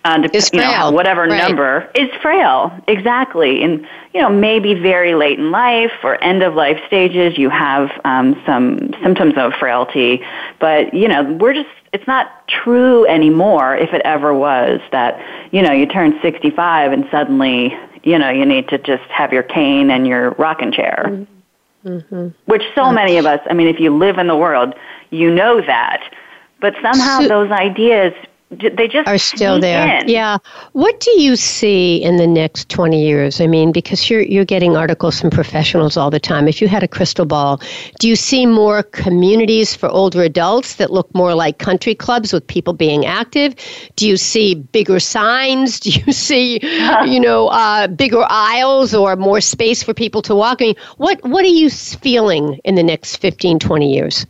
uh, 0.05 0.27
is 0.31 0.51
you 0.53 0.59
know, 0.59 0.91
whatever 0.91 1.23
right. 1.23 1.37
number 1.37 1.89
is 1.95 2.09
frail. 2.21 2.71
Exactly, 2.87 3.63
and 3.63 3.85
you 4.13 4.21
know, 4.21 4.29
maybe 4.29 4.75
very 4.75 5.15
late 5.15 5.39
in 5.39 5.49
life 5.49 5.91
or 6.03 6.23
end 6.23 6.43
of 6.43 6.53
life 6.53 6.79
stages, 6.85 7.35
you 7.37 7.49
have 7.49 7.89
um, 8.05 8.39
some 8.45 8.93
symptoms 9.01 9.33
of 9.35 9.53
frailty, 9.53 10.23
but 10.59 10.93
you 10.93 11.07
know, 11.07 11.23
we're 11.23 11.53
just 11.53 11.69
it's 11.91 12.05
not 12.05 12.47
true 12.47 13.07
anymore 13.07 13.75
if 13.75 13.91
it 13.93 14.03
ever 14.05 14.33
was 14.33 14.79
that 14.91 15.19
you 15.51 15.63
know 15.63 15.71
you 15.71 15.87
turn 15.87 16.19
65 16.21 16.91
and 16.91 17.07
suddenly 17.09 17.75
you 18.03 18.19
know 18.19 18.29
you 18.29 18.45
need 18.45 18.67
to 18.69 18.77
just 18.77 19.03
have 19.09 19.33
your 19.33 19.41
cane 19.41 19.89
and 19.89 20.05
your 20.07 20.31
rocking 20.31 20.71
chair 20.71 21.05
mm-hmm. 21.07 21.38
Mm-hmm. 21.89 22.27
Which 22.45 22.63
so 22.75 22.91
many 22.91 23.17
of 23.17 23.25
us, 23.25 23.39
I 23.49 23.53
mean, 23.53 23.67
if 23.67 23.79
you 23.79 23.95
live 23.95 24.17
in 24.17 24.27
the 24.27 24.35
world, 24.35 24.75
you 25.09 25.33
know 25.33 25.59
that. 25.61 26.01
But 26.61 26.75
somehow 26.81 27.21
so, 27.21 27.27
those 27.27 27.51
ideas 27.51 28.13
they 28.51 28.87
just 28.87 29.07
are 29.07 29.17
still 29.19 29.59
there. 29.59 29.99
In. 29.99 30.09
Yeah. 30.09 30.39
What 30.71 30.99
do 30.99 31.21
you 31.21 31.35
see 31.35 32.01
in 32.01 32.17
the 32.17 32.25
next 32.25 32.67
20 32.69 32.99
years? 32.99 33.39
I 33.39 33.45
mean, 33.45 33.71
because 33.71 34.09
you're 34.09 34.21
you're 34.21 34.45
getting 34.45 34.75
articles 34.75 35.21
from 35.21 35.29
professionals 35.29 35.97
all 35.97 36.09
the 36.09 36.19
time. 36.19 36.47
If 36.47 36.59
you 36.59 36.67
had 36.67 36.81
a 36.81 36.87
crystal 36.87 37.25
ball, 37.25 37.61
do 37.99 38.07
you 38.07 38.15
see 38.15 38.47
more 38.47 38.81
communities 38.81 39.75
for 39.75 39.87
older 39.89 40.23
adults 40.23 40.75
that 40.75 40.91
look 40.91 41.13
more 41.13 41.35
like 41.35 41.59
country 41.59 41.93
clubs 41.93 42.33
with 42.33 42.45
people 42.47 42.73
being 42.73 43.05
active? 43.05 43.53
Do 43.95 44.07
you 44.07 44.17
see 44.17 44.55
bigger 44.55 44.99
signs? 44.99 45.79
Do 45.89 45.91
you 45.91 46.11
see, 46.11 46.59
you 47.05 47.19
know, 47.27 47.49
uh, 47.49 47.87
bigger 47.87 48.25
aisles 48.29 48.95
or 48.95 49.15
more 49.15 49.41
space 49.41 49.83
for 49.83 49.93
people 49.93 50.21
to 50.23 50.33
walk? 50.33 50.61
I 50.61 50.65
mean, 50.65 50.75
what 50.97 51.23
what 51.23 51.45
are 51.45 51.47
you 51.47 51.69
feeling 51.69 52.59
in 52.63 52.73
the 52.73 52.83
next 52.83 53.17
15, 53.17 53.59
20 53.59 53.93
years? 53.93 54.25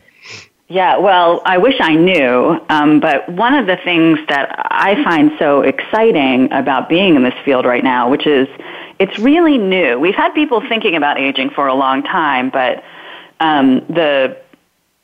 Yeah, 0.72 0.98
well, 0.98 1.42
I 1.46 1.58
wish 1.58 1.74
I 1.80 1.96
knew, 1.96 2.60
um, 2.70 3.00
but 3.00 3.28
one 3.28 3.56
of 3.56 3.66
the 3.66 3.78
things 3.78 4.20
that 4.30 4.68
I 4.70 5.04
find 5.04 5.32
so 5.40 5.62
exciting 5.62 6.52
about 6.52 6.88
being 6.88 7.16
in 7.16 7.24
this 7.24 7.34
field 7.44 7.66
right 7.66 7.84
now, 7.84 8.08
which 8.08 8.28
is 8.28 8.48
it's 9.00 9.18
really 9.18 9.58
new. 9.58 10.00
We've 10.00 10.14
had 10.14 10.32
people 10.36 10.62
thinking 10.70 10.96
about 10.96 11.20
aging 11.20 11.50
for 11.50 11.66
a 11.66 11.74
long 11.74 12.04
time, 12.04 12.52
but 12.52 12.84
um, 13.40 13.80
the 13.90 14.38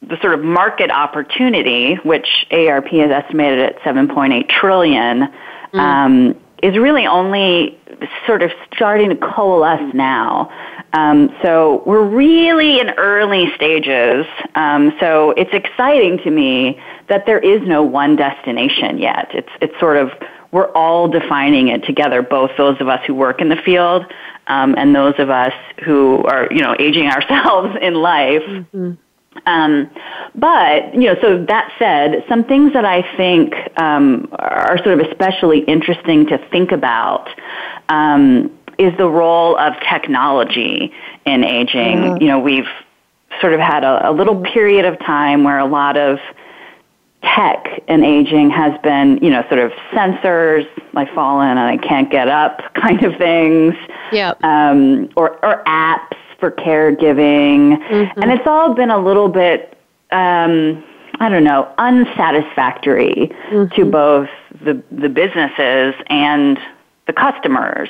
the 0.04 0.18
sort 0.22 0.36
of 0.36 0.46
market 0.46 0.92
opportunity, 0.92 1.96
which 2.04 2.28
AARP 2.52 2.90
has 3.00 3.10
estimated 3.10 3.58
at 3.60 3.80
7.8 3.80 4.48
trillion, 4.48 5.34
mm. 5.74 5.80
um, 5.80 6.40
is 6.62 6.78
really 6.78 7.08
only 7.08 7.80
sort 8.26 8.42
of 8.42 8.52
starting 8.76 9.10
to 9.10 9.16
coalesce 9.16 9.94
now. 9.94 10.52
Um, 10.94 11.36
so 11.42 11.84
we're 11.86 12.06
really 12.06 12.80
in 12.80 12.92
early 12.92 13.52
stages. 13.56 14.26
Um, 14.56 14.94
so 15.00 15.32
it's 15.32 15.54
exciting 15.54 16.20
to 16.20 16.32
me 16.32 16.80
that 17.10 17.26
there 17.26 17.40
is 17.40 17.62
no 17.68 17.84
one 17.84 18.16
destination 18.16 18.98
yet. 18.98 19.30
It's 19.34 19.50
it's 19.62 19.80
sort 19.80 19.98
of 19.98 20.12
we're 20.52 20.72
all 20.72 21.10
defining 21.10 21.68
it 21.68 21.84
together. 21.84 22.22
Both 22.22 22.52
those 22.58 22.80
of 22.80 22.88
us 22.88 23.02
who 23.06 23.14
work 23.14 23.42
in 23.42 23.50
the 23.50 23.58
field 23.58 24.06
um, 24.48 24.76
and 24.78 24.96
those 24.96 25.16
of 25.18 25.30
us 25.30 25.54
who 25.84 26.24
are 26.24 26.48
you 26.52 26.62
know 26.62 26.76
aging 26.80 27.08
ourselves 27.16 27.76
in 27.82 27.94
life. 27.96 28.44
Mm-hmm. 28.44 28.92
Um, 29.46 29.90
but 30.34 30.94
you 30.94 31.02
know, 31.02 31.16
so 31.22 31.46
that 31.46 31.72
said, 31.78 32.24
some 32.28 32.44
things 32.44 32.74
that 32.74 32.86
I 32.86 33.04
think 33.16 33.54
um, 33.80 34.28
are 34.34 34.78
sort 34.84 35.00
of 35.00 35.08
especially 35.08 35.60
interesting 35.60 36.28
to 36.28 36.38
think 36.50 36.72
about 36.72 37.30
um, 37.90 38.52
is 38.78 38.96
the 38.98 39.10
role 39.10 39.58
of 39.58 39.74
technology 39.90 40.92
in 41.26 41.44
aging. 41.44 41.98
Mm-hmm. 41.98 42.22
You 42.22 42.28
know, 42.28 42.40
we've 42.40 42.68
sort 43.42 43.54
of 43.54 43.60
had 43.60 43.84
a, 43.84 44.10
a 44.10 44.12
little 44.12 44.42
period 44.42 44.86
of 44.86 44.98
time 45.00 45.44
where 45.44 45.60
a 45.60 45.66
lot 45.66 45.98
of 45.98 46.20
tech 47.22 47.66
in 47.88 48.04
aging 48.04 48.50
has 48.52 48.80
been, 48.82 49.18
you 49.22 49.30
know, 49.30 49.44
sort 49.50 49.60
of 49.60 49.72
sensors, 49.92 50.68
I 50.96 51.06
fall 51.14 51.42
in 51.42 51.50
and 51.50 51.60
I 51.60 51.78
can't 51.78 52.10
get 52.10 52.28
up 52.28 52.62
kind 52.76 53.04
of 53.04 53.18
things. 53.18 53.76
Yep. 54.12 54.44
Um, 54.44 55.10
or, 55.16 55.44
or 55.46 55.64
apps 55.66 56.16
for 56.40 56.52
caregiving. 56.52 57.78
Mm-hmm. 57.78 58.22
And 58.22 58.32
it's 58.32 58.48
all 58.48 58.74
been 58.74 58.92
a 58.92 59.00
little 59.00 59.30
bit, 59.30 59.78
um, 60.12 60.84
I 61.20 61.30
don't 61.30 61.44
know, 61.44 61.72
unsatisfactory 61.78 63.32
mm-hmm. 63.50 63.76
to 63.76 63.86
both 63.86 64.30
the, 64.62 64.82
the 64.92 65.10
businesses 65.10 65.96
and 66.08 66.60
the 67.08 67.14
customers 67.14 67.90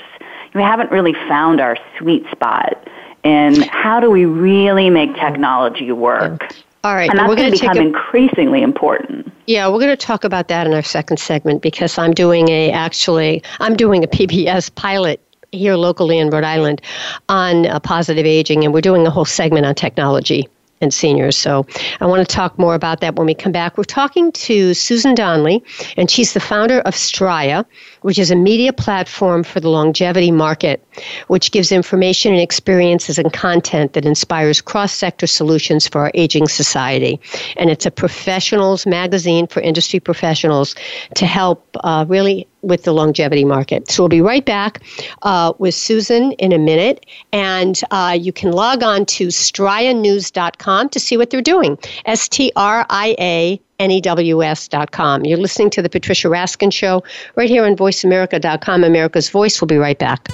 we 0.55 0.62
haven't 0.62 0.89
really 0.89 1.13
found 1.27 1.62
our 1.62 1.77
sweet 2.00 2.25
spot 2.31 2.88
in 3.24 3.62
how 3.63 4.00
do 4.00 4.10
we 4.10 4.25
really 4.25 4.89
make 4.89 5.13
technology 5.15 5.91
work. 5.91 6.55
All 6.84 6.93
right, 6.93 7.10
and 7.10 7.19
that's 7.19 7.36
going 7.36 7.51
to 7.51 7.60
become 7.60 7.77
a, 7.77 7.81
increasingly 7.81 8.62
important. 8.62 9.31
Yeah, 9.48 9.67
we're 9.67 9.79
going 9.79 9.89
to 9.89 9.98
talk 9.98 10.24
about 10.24 10.48
that 10.48 10.65
in 10.65 10.74
our 10.74 10.84
second 10.84 11.17
segment 11.17 11.62
because 11.62 11.98
I'm 11.98 12.13
doing 12.13 12.48
a 12.50 12.72
actually 12.72 13.43
I'm 13.60 13.75
doing 13.75 14.03
a 14.03 14.07
PBS 14.07 14.74
pilot 14.75 15.19
here 15.55 15.75
locally 15.75 16.17
in 16.17 16.29
Rhode 16.29 16.43
Island 16.43 16.81
on 17.29 17.65
uh, 17.65 17.79
positive 17.79 18.25
aging, 18.25 18.63
and 18.63 18.74
we're 18.74 18.81
doing 18.81 19.05
a 19.05 19.09
whole 19.09 19.25
segment 19.25 19.65
on 19.65 19.75
technology 19.75 20.47
and 20.81 20.93
seniors. 20.93 21.38
So 21.38 21.65
I 22.01 22.05
want 22.05 22.27
to 22.27 22.35
talk 22.35 22.59
more 22.59 22.75
about 22.75 23.00
that 23.01 23.15
when 23.15 23.25
we 23.25 23.33
come 23.33 23.51
back. 23.51 23.77
We're 23.77 23.83
talking 23.85 24.31
to 24.33 24.74
Susan 24.74 25.15
Donley, 25.15 25.63
and 25.97 26.09
she's 26.09 26.33
the 26.33 26.39
founder 26.39 26.79
of 26.81 26.93
Stria, 26.93 27.65
which 28.05 28.19
is 28.19 28.29
a 28.29 28.35
media 28.35 28.71
platform 28.71 29.43
for 29.43 29.59
the 29.59 29.67
longevity 29.67 30.29
market, 30.29 30.79
which 31.25 31.51
gives 31.51 31.71
information 31.71 32.31
and 32.31 32.39
experiences 32.39 33.17
and 33.17 33.33
content 33.33 33.93
that 33.93 34.05
inspires 34.05 34.62
cross 34.62 34.93
sector 34.93 35.25
solutions 35.25 35.88
for 35.88 36.01
our 36.01 36.12
aging 36.13 36.47
society. 36.47 37.19
And 37.57 37.71
it's 37.71 37.88
a 37.88 37.89
professionals 37.89 38.85
magazine 38.85 39.47
for 39.47 39.59
industry 39.59 40.00
professionals 40.00 40.75
to 41.15 41.25
help 41.25 41.65
uh, 41.83 42.05
really 42.07 42.47
with 42.62 42.83
the 42.83 42.93
longevity 42.93 43.43
market. 43.43 43.89
So 43.89 44.03
we'll 44.03 44.09
be 44.09 44.21
right 44.21 44.45
back 44.45 44.83
uh, 45.24 45.53
with 45.57 45.74
Susan 45.74 46.33
in 46.33 46.51
a 46.51 46.59
minute. 46.59 47.07
And 47.33 47.81
uh, 47.89 48.15
you 48.19 48.31
can 48.31 48.51
log 48.51 48.83
on 48.83 49.07
to 49.17 49.27
strianews.com 49.27 50.89
to 50.89 51.00
see 51.00 51.17
what 51.17 51.31
they're 51.31 51.41
doing. 51.41 51.79
S 52.05 52.29
T 52.29 52.51
R 52.55 52.85
I 52.88 53.15
A 53.19 53.62
N-E-W-S.com. 53.79 55.25
You're 55.25 55.38
listening 55.38 55.70
to 55.72 55.82
the 55.82 55.89
Patricia 55.89 56.27
Raskin 56.27 56.72
Show 56.72 57.03
right 57.36 57.50
here 57.50 57.65
on 57.65 57.75
VoiceAmerica.com. 57.75 58.84
America's 58.84 59.29
Voice. 59.29 59.60
We'll 59.62 59.67
be 59.67 59.77
right 59.77 60.00
back. 60.00 60.29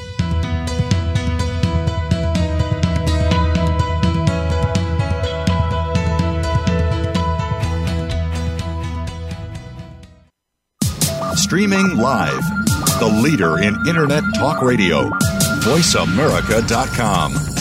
Streaming 11.36 11.98
live. 11.98 12.43
The 13.00 13.19
leader 13.21 13.62
in 13.62 13.75
Internet 13.88 14.24
talk 14.36 14.62
radio. 14.62 15.10
VoiceAmerica.com. 15.63 17.61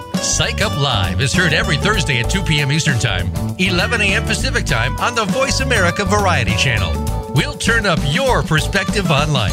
Psych 0.21 0.61
Up 0.61 0.77
Live 0.77 1.19
is 1.19 1.33
heard 1.33 1.51
every 1.51 1.77
Thursday 1.77 2.19
at 2.19 2.29
2 2.29 2.43
p.m. 2.43 2.71
Eastern 2.71 2.99
Time, 2.99 3.31
11 3.57 4.01
a.m. 4.01 4.23
Pacific 4.23 4.65
Time 4.65 4.95
on 4.97 5.15
the 5.15 5.25
Voice 5.25 5.61
America 5.61 6.05
Variety 6.05 6.55
Channel. 6.57 7.33
We'll 7.33 7.55
turn 7.55 7.87
up 7.87 7.97
your 8.05 8.43
perspective 8.43 9.09
on 9.09 9.33
life. 9.33 9.51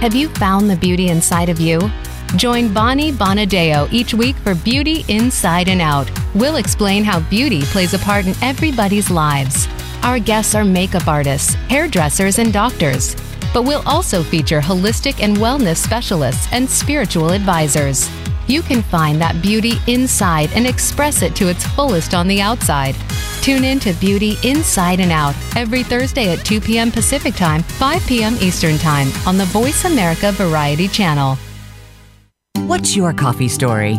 Have 0.00 0.16
you 0.16 0.28
found 0.30 0.68
the 0.68 0.76
beauty 0.76 1.10
inside 1.10 1.48
of 1.48 1.60
you? 1.60 1.78
Join 2.34 2.74
Bonnie 2.74 3.12
Bonadeo 3.12 3.90
each 3.92 4.12
week 4.12 4.34
for 4.36 4.56
Beauty 4.56 5.04
Inside 5.06 5.68
and 5.68 5.80
Out. 5.80 6.10
We'll 6.34 6.56
explain 6.56 7.04
how 7.04 7.20
beauty 7.30 7.62
plays 7.62 7.94
a 7.94 8.00
part 8.00 8.26
in 8.26 8.34
everybody's 8.42 9.12
lives. 9.12 9.68
Our 10.02 10.18
guests 10.18 10.56
are 10.56 10.64
makeup 10.64 11.06
artists, 11.06 11.54
hairdressers, 11.54 12.40
and 12.40 12.52
doctors. 12.52 13.14
But 13.54 13.62
we'll 13.62 13.82
also 13.86 14.22
feature 14.22 14.60
holistic 14.60 15.22
and 15.22 15.38
wellness 15.38 15.76
specialists 15.76 16.46
and 16.52 16.68
spiritual 16.68 17.30
advisors. 17.30 18.10
You 18.46 18.60
can 18.60 18.82
find 18.82 19.18
that 19.22 19.40
beauty 19.40 19.74
inside 19.86 20.50
and 20.52 20.66
express 20.66 21.22
it 21.22 21.34
to 21.36 21.48
its 21.48 21.64
fullest 21.68 22.12
on 22.12 22.28
the 22.28 22.42
outside. 22.42 22.94
Tune 23.40 23.64
in 23.64 23.78
to 23.80 23.92
Beauty 23.94 24.36
Inside 24.42 25.00
and 25.00 25.12
Out 25.12 25.34
every 25.56 25.82
Thursday 25.82 26.32
at 26.32 26.44
2 26.44 26.60
p.m. 26.60 26.90
Pacific 26.90 27.34
Time, 27.34 27.62
5 27.62 28.06
p.m. 28.06 28.34
Eastern 28.40 28.76
Time 28.76 29.08
on 29.26 29.38
the 29.38 29.46
Voice 29.46 29.84
America 29.84 30.32
Variety 30.32 30.88
Channel. 30.88 31.38
What's 32.66 32.96
your 32.96 33.12
coffee 33.12 33.48
story? 33.48 33.98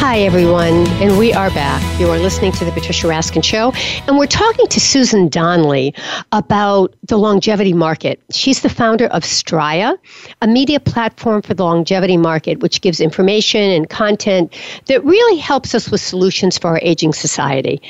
Hi, 0.00 0.20
everyone, 0.20 0.86
and 1.02 1.18
we 1.18 1.34
are 1.34 1.50
back. 1.50 2.00
You 2.00 2.08
are 2.08 2.18
listening 2.18 2.52
to 2.52 2.64
the 2.64 2.72
Patricia 2.72 3.06
Raskin 3.06 3.44
Show, 3.44 3.72
and 4.08 4.16
we're 4.16 4.26
talking 4.26 4.66
to 4.68 4.80
Susan 4.80 5.28
Donley 5.28 5.94
about 6.32 6.94
the 7.02 7.18
longevity 7.18 7.74
market. 7.74 8.18
She's 8.30 8.62
the 8.62 8.70
founder 8.70 9.08
of 9.08 9.24
Stria, 9.24 9.98
a 10.40 10.46
media 10.46 10.80
platform 10.80 11.42
for 11.42 11.52
the 11.52 11.64
longevity 11.64 12.16
market, 12.16 12.60
which 12.60 12.80
gives 12.80 12.98
information 12.98 13.60
and 13.60 13.90
content 13.90 14.56
that 14.86 15.04
really 15.04 15.36
helps 15.36 15.74
us 15.74 15.90
with 15.90 16.00
solutions 16.00 16.56
for 16.56 16.68
our 16.68 16.80
aging 16.80 17.12
society. 17.12 17.82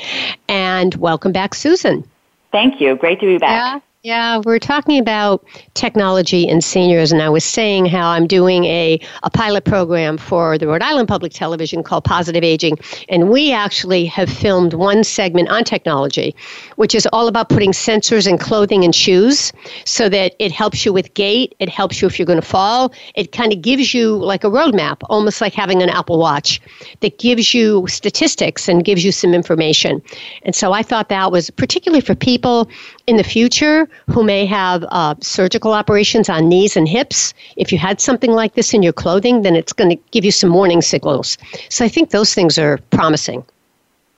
And 0.49 0.93
welcome 0.95 1.31
back, 1.31 1.55
Susan. 1.55 2.03
Thank 2.51 2.81
you. 2.81 2.97
Great 2.97 3.21
to 3.21 3.25
be 3.25 3.37
back. 3.37 3.81
Yeah. 3.81 3.90
Yeah, 4.03 4.41
we're 4.43 4.57
talking 4.57 4.97
about 4.97 5.45
technology 5.75 6.49
and 6.49 6.63
seniors, 6.63 7.11
and 7.11 7.21
I 7.21 7.29
was 7.29 7.45
saying 7.45 7.85
how 7.85 8.09
I'm 8.09 8.25
doing 8.25 8.65
a, 8.65 8.99
a 9.21 9.29
pilot 9.29 9.63
program 9.63 10.17
for 10.17 10.57
the 10.57 10.67
Rhode 10.67 10.81
Island 10.81 11.07
Public 11.07 11.33
Television 11.33 11.83
called 11.83 12.03
Positive 12.03 12.43
Aging, 12.43 12.79
and 13.09 13.29
we 13.29 13.51
actually 13.53 14.05
have 14.05 14.27
filmed 14.27 14.73
one 14.73 15.03
segment 15.03 15.49
on 15.49 15.63
technology, 15.63 16.35
which 16.77 16.95
is 16.95 17.07
all 17.13 17.27
about 17.27 17.49
putting 17.49 17.73
sensors 17.73 18.27
in 18.27 18.39
clothing 18.39 18.83
and 18.83 18.95
shoes 18.95 19.53
so 19.85 20.09
that 20.09 20.33
it 20.39 20.51
helps 20.51 20.83
you 20.83 20.91
with 20.91 21.13
gait, 21.13 21.53
it 21.59 21.69
helps 21.69 22.01
you 22.01 22.07
if 22.07 22.17
you're 22.17 22.25
going 22.25 22.41
to 22.41 22.47
fall, 22.47 22.91
it 23.13 23.31
kind 23.31 23.53
of 23.53 23.61
gives 23.61 23.93
you 23.93 24.15
like 24.15 24.43
a 24.43 24.49
roadmap, 24.49 24.97
almost 25.11 25.41
like 25.41 25.53
having 25.53 25.83
an 25.83 25.89
Apple 25.89 26.17
Watch 26.17 26.59
that 27.01 27.19
gives 27.19 27.53
you 27.53 27.85
statistics 27.87 28.67
and 28.67 28.83
gives 28.83 29.05
you 29.05 29.11
some 29.11 29.35
information. 29.35 30.01
And 30.41 30.55
so 30.55 30.73
I 30.73 30.81
thought 30.81 31.09
that 31.09 31.31
was 31.31 31.51
particularly 31.51 32.01
for 32.01 32.15
people 32.15 32.67
in 33.05 33.17
the 33.17 33.23
future 33.23 33.87
who 34.07 34.23
may 34.23 34.45
have 34.45 34.85
uh, 34.89 35.15
surgical 35.21 35.73
operations 35.73 36.29
on 36.29 36.47
knees 36.47 36.75
and 36.75 36.87
hips. 36.87 37.33
If 37.57 37.71
you 37.71 37.77
had 37.77 38.01
something 38.01 38.31
like 38.31 38.55
this 38.55 38.73
in 38.73 38.83
your 38.83 38.93
clothing, 38.93 39.41
then 39.41 39.55
it's 39.55 39.73
going 39.73 39.89
to 39.89 40.03
give 40.11 40.25
you 40.25 40.31
some 40.31 40.53
warning 40.53 40.81
signals. 40.81 41.37
So 41.69 41.85
I 41.85 41.87
think 41.87 42.11
those 42.11 42.33
things 42.33 42.57
are 42.57 42.77
promising. 42.89 43.43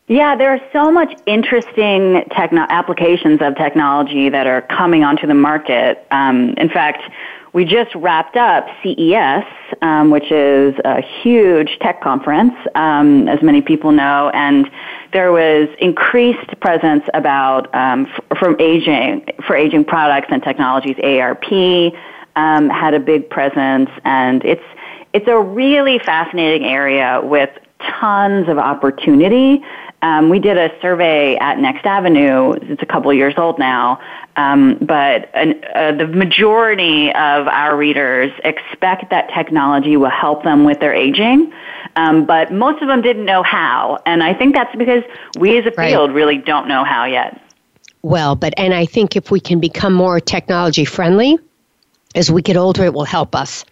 Yeah, 0.08 0.36
there 0.36 0.52
are 0.54 0.60
so 0.74 0.92
much 0.92 1.18
interesting 1.26 2.26
techno- 2.32 2.68
applications 2.70 3.42
of 3.42 3.56
technology 3.56 4.28
that 4.30 4.46
are 4.48 4.62
coming 4.64 5.04
onto 5.04 5.26
the 5.26 5.34
market. 5.34 6.06
Um, 6.12 6.50
in 6.58 6.70
fact, 6.70 7.04
we 7.54 7.66
just 7.66 7.94
wrapped 7.94 8.36
up 8.36 8.68
CES, 8.82 9.46
um, 9.84 10.10
which 10.10 10.32
is 10.32 10.76
a 10.84 11.02
huge 11.02 11.78
tech 11.80 12.02
conference, 12.02 12.54
um, 12.74 13.28
as 13.28 13.42
many 13.44 13.62
people 13.62 13.92
know, 13.92 14.32
and 14.34 14.70
there 15.14 15.32
was 15.32 15.70
increased 15.80 16.60
presence 16.60 17.04
about 17.14 17.74
um, 17.76 18.08
f- 18.08 18.38
from 18.40 18.56
aging 18.60 19.24
for 19.46 19.56
aging 19.56 19.86
products 19.86 20.28
and 20.32 20.42
technologies. 20.42 20.96
AARP 20.96 21.96
um, 22.36 22.70
had 22.72 22.96
a 22.96 23.00
big 23.00 23.30
presence, 23.30 23.90
and 24.04 24.44
it's 24.44 24.66
it's 25.14 25.28
a 25.28 25.40
really 25.40 26.00
fascinating 26.00 26.68
area 26.68 27.22
with 27.24 27.52
tons 28.00 28.50
of 28.50 28.58
opportunity. 28.58 29.64
Um, 30.04 30.28
we 30.28 30.38
did 30.38 30.58
a 30.58 30.70
survey 30.82 31.38
at 31.38 31.60
Next 31.60 31.86
Avenue. 31.86 32.52
It's 32.62 32.82
a 32.82 32.86
couple 32.86 33.12
years 33.14 33.36
old 33.38 33.58
now, 33.58 34.02
um, 34.36 34.78
but 34.82 35.30
an, 35.34 35.64
uh, 35.74 35.94
the 35.94 36.08
majority 36.08 37.08
of 37.12 37.48
our 37.48 37.78
readers 37.78 38.30
expect 38.44 39.10
that 39.12 39.30
technology 39.34 39.96
will 39.96 40.10
help 40.10 40.44
them 40.44 40.66
with 40.66 40.82
their 40.82 40.94
aging, 40.94 41.54
um, 41.96 42.26
but 42.26 42.52
most 42.52 42.82
of 42.82 42.90
them 42.90 43.02
didn't 43.02 43.24
know 43.24 43.44
how. 43.44 43.98
And 44.06 44.22
I 44.22 44.34
think 44.34 44.56
that's 44.56 44.76
because 44.76 45.04
we 45.40 45.58
as 45.58 45.66
a 45.66 45.72
field 45.72 46.10
right. 46.10 46.16
really 46.16 46.38
don't 46.38 46.68
know 46.68 46.84
how 46.84 47.06
yet. 47.06 47.40
Well, 48.02 48.36
but 48.36 48.54
and 48.58 48.74
I 48.74 48.86
think 48.86 49.16
if 49.16 49.32
we 49.32 49.40
can 49.40 49.62
become 49.62 49.94
more 49.94 50.20
technology 50.20 50.84
friendly 50.84 51.40
as 52.14 52.30
we 52.30 52.42
get 52.42 52.58
older, 52.58 52.84
it 52.84 52.94
will 52.94 53.06
help 53.06 53.38
us. 53.38 53.64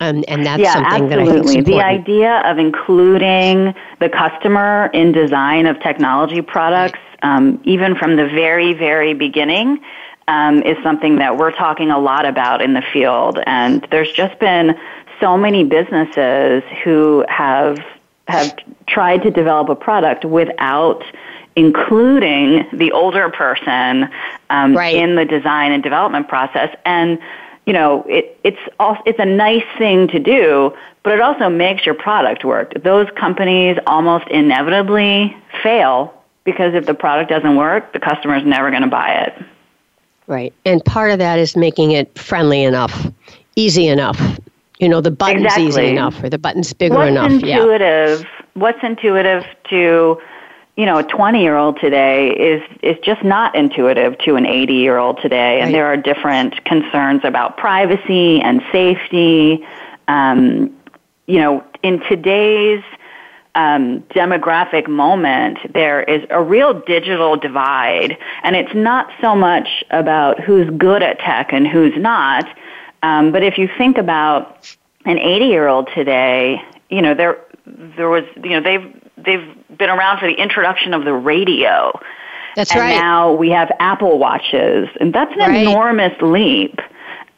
Um, 0.00 0.24
and 0.28 0.46
that's 0.46 0.62
yeah, 0.62 0.72
something 0.72 1.12
absolutely. 1.12 1.42
that 1.42 1.48
I 1.50 1.52
think 1.52 1.66
The 1.66 1.82
idea 1.82 2.42
of 2.46 2.58
including 2.58 3.74
the 3.98 4.08
customer 4.08 4.90
in 4.94 5.12
design 5.12 5.66
of 5.66 5.78
technology 5.80 6.40
products, 6.40 6.98
um, 7.22 7.60
even 7.64 7.94
from 7.96 8.16
the 8.16 8.26
very, 8.26 8.72
very 8.72 9.12
beginning, 9.12 9.80
um, 10.26 10.62
is 10.62 10.76
something 10.82 11.16
that 11.16 11.36
we're 11.36 11.52
talking 11.52 11.90
a 11.90 11.98
lot 11.98 12.24
about 12.24 12.62
in 12.62 12.72
the 12.72 12.82
field. 12.92 13.38
And 13.46 13.86
there's 13.90 14.10
just 14.12 14.38
been 14.38 14.78
so 15.20 15.36
many 15.36 15.64
businesses 15.64 16.62
who 16.82 17.24
have 17.28 17.78
have 18.26 18.56
tried 18.86 19.22
to 19.24 19.30
develop 19.30 19.68
a 19.68 19.74
product 19.74 20.24
without 20.24 21.02
including 21.56 22.64
the 22.72 22.92
older 22.92 23.28
person 23.28 24.08
um, 24.50 24.76
right. 24.76 24.94
in 24.94 25.16
the 25.16 25.24
design 25.24 25.72
and 25.72 25.82
development 25.82 26.28
process. 26.28 26.74
And 26.86 27.18
you 27.66 27.72
know, 27.72 28.04
it, 28.08 28.38
it's 28.42 28.58
also, 28.78 29.00
it's 29.06 29.18
a 29.18 29.24
nice 29.24 29.64
thing 29.78 30.08
to 30.08 30.18
do, 30.18 30.74
but 31.02 31.12
it 31.12 31.20
also 31.20 31.48
makes 31.48 31.86
your 31.86 31.94
product 31.94 32.44
work. 32.44 32.72
Those 32.82 33.08
companies 33.16 33.78
almost 33.86 34.26
inevitably 34.28 35.36
fail 35.62 36.14
because 36.44 36.74
if 36.74 36.86
the 36.86 36.94
product 36.94 37.30
doesn't 37.30 37.56
work, 37.56 37.92
the 37.92 38.00
customer 38.00 38.36
is 38.36 38.44
never 38.44 38.70
going 38.70 38.82
to 38.82 38.88
buy 38.88 39.14
it. 39.14 39.44
Right. 40.26 40.52
And 40.64 40.84
part 40.84 41.10
of 41.10 41.18
that 41.18 41.38
is 41.38 41.56
making 41.56 41.92
it 41.92 42.16
friendly 42.18 42.62
enough, 42.62 43.06
easy 43.56 43.86
enough. 43.86 44.20
You 44.78 44.88
know, 44.88 45.00
the 45.00 45.10
button's 45.10 45.44
exactly. 45.44 45.66
easy 45.66 45.86
enough 45.88 46.22
or 46.22 46.30
the 46.30 46.38
button's 46.38 46.72
bigger 46.72 46.94
what's 46.94 47.10
enough. 47.10 47.30
Intuitive, 47.30 48.20
yeah. 48.20 48.26
What's 48.54 48.78
intuitive 48.82 49.44
to 49.68 50.20
you 50.76 50.86
know, 50.86 50.98
a 50.98 51.02
20 51.02 51.42
year 51.42 51.56
old 51.56 51.78
today 51.80 52.30
is, 52.30 52.62
is 52.82 52.96
just 53.02 53.22
not 53.22 53.54
intuitive 53.54 54.16
to 54.18 54.36
an 54.36 54.46
80 54.46 54.74
year 54.74 54.98
old 54.98 55.20
today. 55.20 55.60
And 55.60 55.66
right. 55.66 55.72
there 55.72 55.86
are 55.86 55.96
different 55.96 56.64
concerns 56.64 57.22
about 57.24 57.56
privacy 57.56 58.40
and 58.40 58.62
safety. 58.72 59.66
Um, 60.08 60.74
you 61.26 61.38
know, 61.38 61.64
in 61.82 62.00
today's 62.08 62.82
um, 63.54 64.00
demographic 64.14 64.88
moment, 64.88 65.58
there 65.72 66.02
is 66.02 66.26
a 66.30 66.42
real 66.42 66.80
digital 66.80 67.36
divide. 67.36 68.16
And 68.42 68.56
it's 68.56 68.74
not 68.74 69.10
so 69.20 69.34
much 69.34 69.84
about 69.90 70.40
who's 70.40 70.68
good 70.78 71.02
at 71.02 71.18
tech 71.18 71.52
and 71.52 71.66
who's 71.66 71.96
not. 71.96 72.46
Um, 73.02 73.32
but 73.32 73.42
if 73.42 73.58
you 73.58 73.68
think 73.78 73.98
about 73.98 74.76
an 75.04 75.18
80 75.18 75.44
year 75.46 75.68
old 75.68 75.88
today, 75.94 76.62
you 76.90 77.02
know, 77.02 77.14
there, 77.14 77.38
there 77.66 78.08
was, 78.08 78.24
you 78.42 78.50
know, 78.50 78.60
they've, 78.60 79.09
they've 79.24 79.54
been 79.76 79.90
around 79.90 80.18
for 80.18 80.28
the 80.28 80.34
introduction 80.34 80.94
of 80.94 81.04
the 81.04 81.12
radio. 81.12 81.98
That's 82.56 82.72
and 82.72 82.80
right. 82.80 82.96
now 82.96 83.32
we 83.32 83.50
have 83.50 83.70
Apple 83.78 84.18
watches, 84.18 84.88
and 85.00 85.14
that's 85.14 85.32
an 85.32 85.38
right. 85.38 85.66
enormous 85.66 86.12
leap. 86.20 86.78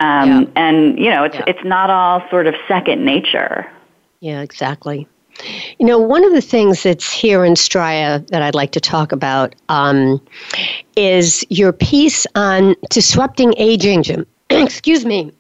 Um, 0.01 0.43
yeah. 0.43 0.45
And 0.57 0.99
you 0.99 1.11
know, 1.11 1.25
it's 1.25 1.37
yeah. 1.37 1.45
it's 1.47 1.65
not 1.65 1.91
all 1.91 2.29
sort 2.31 2.47
of 2.47 2.55
second 2.67 3.05
nature. 3.05 3.71
Yeah, 4.21 4.41
exactly. 4.41 5.07
You 5.79 5.87
know, 5.87 5.99
one 5.99 6.25
of 6.25 6.33
the 6.33 6.41
things 6.41 6.83
that's 6.83 7.11
here 7.11 7.45
in 7.45 7.55
Stria 7.55 8.27
that 8.29 8.43
I'd 8.43 8.55
like 8.55 8.73
to 8.73 8.81
talk 8.81 9.13
about 9.13 9.55
um, 9.69 10.21
is 10.97 11.45
your 11.49 11.73
piece 11.73 12.27
on 12.35 12.77
disrupting 12.91 13.53
ageism. 13.53 14.27
Excuse 14.51 15.05
me, 15.05 15.33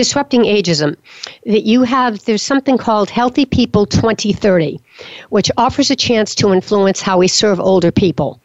disrupting 0.00 0.44
ageism. 0.44 0.96
That 1.44 1.64
you 1.64 1.82
have 1.82 2.24
there's 2.24 2.42
something 2.42 2.78
called 2.78 3.10
Healthy 3.10 3.44
People 3.44 3.84
2030, 3.84 4.80
which 5.28 5.50
offers 5.58 5.90
a 5.90 5.96
chance 5.96 6.34
to 6.36 6.54
influence 6.54 7.02
how 7.02 7.18
we 7.18 7.28
serve 7.28 7.60
older 7.60 7.92
people. 7.92 8.40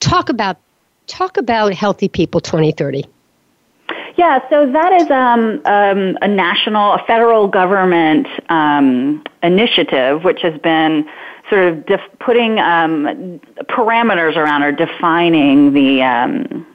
Talk 0.00 0.28
about 0.28 0.58
talk 1.06 1.38
about 1.38 1.72
Healthy 1.72 2.08
People 2.08 2.40
2030. 2.42 3.06
Yeah, 4.16 4.40
so 4.50 4.70
that 4.70 4.92
is 4.92 5.10
um, 5.10 5.62
um, 5.64 6.18
a 6.20 6.28
national, 6.28 6.92
a 6.92 7.02
federal 7.06 7.48
government 7.48 8.26
um, 8.50 9.24
initiative, 9.42 10.22
which 10.22 10.42
has 10.42 10.60
been 10.60 11.08
sort 11.48 11.62
of 11.66 11.86
def- 11.86 12.18
putting 12.18 12.58
um, 12.58 13.40
parameters 13.70 14.36
around 14.36 14.62
or 14.62 14.72
defining 14.72 15.72
the 15.72 16.02
um, 16.02 16.66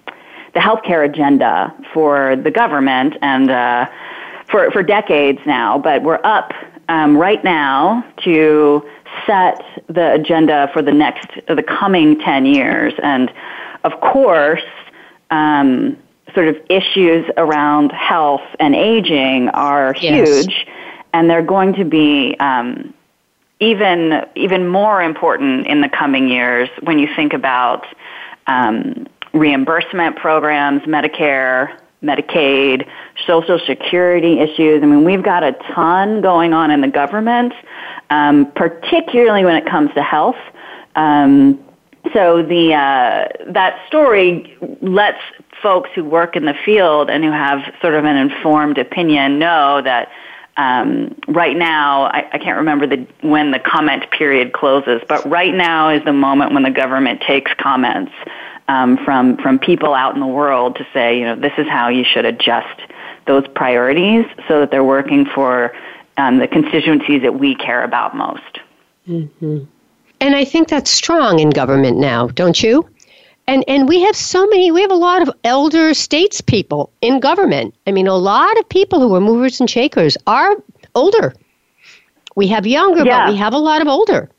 the 0.55 0.61
healthcare 0.61 1.05
agenda 1.05 1.75
for 1.93 2.35
the 2.37 2.49
government 2.49 3.15
and 3.21 3.51
uh, 3.51 3.85
for 4.49 4.71
for 4.71 4.81
decades 4.81 5.39
now. 5.45 5.77
But 5.77 6.01
we're 6.01 6.21
up 6.23 6.53
um, 6.89 7.15
right 7.17 7.43
now 7.43 8.03
to 8.23 8.83
set 9.27 9.61
the 9.87 10.13
agenda 10.13 10.69
for 10.73 10.81
the 10.81 10.93
next 10.93 11.27
the 11.47 11.61
coming 11.61 12.19
ten 12.19 12.45
years, 12.47 12.93
and 13.03 13.31
of 13.83 14.01
course. 14.01 14.63
Um, 15.29 15.97
sort 16.33 16.47
of 16.49 16.57
issues 16.69 17.25
around 17.37 17.91
health 17.91 18.43
and 18.59 18.75
aging 18.75 19.47
are 19.49 19.93
huge, 19.93 20.49
yes. 20.49 20.67
and 21.13 21.29
they're 21.29 21.41
going 21.41 21.73
to 21.73 21.85
be 21.85 22.35
um, 22.39 22.93
even 23.59 24.25
even 24.35 24.67
more 24.67 25.01
important 25.01 25.67
in 25.67 25.81
the 25.81 25.89
coming 25.89 26.27
years 26.29 26.69
when 26.83 26.99
you 26.99 27.07
think 27.15 27.33
about 27.33 27.85
um, 28.47 29.07
reimbursement 29.35 30.15
programs, 30.15 30.81
Medicare, 30.83 31.77
Medicaid, 32.01 32.87
Social 33.27 33.59
Security 33.67 34.39
issues. 34.39 34.81
I 34.81 34.85
mean, 34.85 35.03
we've 35.03 35.23
got 35.23 35.43
a 35.43 35.53
ton 35.73 36.21
going 36.21 36.53
on 36.53 36.71
in 36.71 36.81
the 36.81 36.87
government, 36.87 37.53
um, 38.09 38.51
particularly 38.55 39.43
when 39.43 39.55
it 39.55 39.65
comes 39.65 39.93
to 39.95 40.03
health. 40.03 40.37
Um, 40.95 41.59
so 42.13 42.43
the 42.43 42.73
uh, 42.73 43.51
that 43.51 43.79
story 43.87 44.55
lets 44.81 45.19
folks 45.61 45.89
who 45.95 46.03
work 46.03 46.35
in 46.35 46.45
the 46.45 46.53
field 46.63 47.09
and 47.09 47.23
who 47.23 47.31
have 47.31 47.59
sort 47.81 47.95
of 47.95 48.05
an 48.05 48.15
informed 48.15 48.77
opinion 48.77 49.39
know 49.39 49.81
that 49.81 50.11
um, 50.57 51.15
right 51.27 51.57
now, 51.57 52.03
I, 52.03 52.29
I 52.31 52.37
can't 52.37 52.57
remember 52.57 52.87
the, 52.87 53.05
when 53.21 53.51
the 53.51 53.59
comment 53.59 54.09
period 54.11 54.53
closes, 54.53 55.01
but 55.07 55.25
right 55.25 55.53
now 55.53 55.89
is 55.89 56.03
the 56.05 56.13
moment 56.13 56.53
when 56.53 56.63
the 56.63 56.71
government 56.71 57.21
takes 57.21 57.51
comments 57.57 58.13
um, 58.67 58.97
from 58.97 59.37
from 59.37 59.59
people 59.59 59.93
out 59.93 60.13
in 60.15 60.19
the 60.19 60.27
world 60.27 60.75
to 60.77 60.87
say, 60.93 61.19
you 61.19 61.25
know, 61.25 61.35
this 61.35 61.53
is 61.57 61.67
how 61.67 61.89
you 61.89 62.03
should 62.03 62.25
adjust 62.25 62.81
those 63.27 63.47
priorities 63.49 64.25
so 64.47 64.59
that 64.59 64.71
they're 64.71 64.83
working 64.83 65.25
for 65.25 65.73
um, 66.17 66.37
the 66.37 66.47
constituencies 66.47 67.21
that 67.21 67.39
we 67.39 67.55
care 67.55 67.83
about 67.83 68.15
most. 68.15 68.59
Mm-hmm. 69.07 69.63
And 70.21 70.35
I 70.35 70.45
think 70.45 70.69
that's 70.69 70.89
strong 70.89 71.39
in 71.39 71.49
government 71.49 71.97
now, 71.97 72.27
don't 72.27 72.61
you? 72.61 72.87
And 73.47 73.63
and 73.67 73.87
we 73.87 74.01
have 74.01 74.15
so 74.15 74.47
many 74.47 74.71
we 74.71 74.81
have 74.81 74.91
a 74.91 74.95
lot 74.95 75.21
of 75.21 75.29
elder 75.43 75.91
statespeople 75.91 76.89
in 77.01 77.19
government. 77.19 77.75
I 77.85 77.91
mean 77.91 78.07
a 78.07 78.15
lot 78.15 78.57
of 78.57 78.67
people 78.69 78.99
who 78.99 79.13
are 79.13 79.21
movers 79.21 79.59
and 79.59 79.69
shakers 79.69 80.17
are 80.25 80.55
older. 80.95 81.35
We 82.35 82.47
have 82.47 82.65
younger, 82.65 83.05
yeah. 83.05 83.25
but 83.25 83.33
we 83.33 83.37
have 83.37 83.53
a 83.53 83.57
lot 83.57 83.81
of 83.81 83.87
older. 83.87 84.29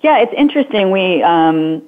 Yeah, 0.00 0.18
it's 0.18 0.32
interesting. 0.36 0.90
We 0.90 1.22
um, 1.22 1.82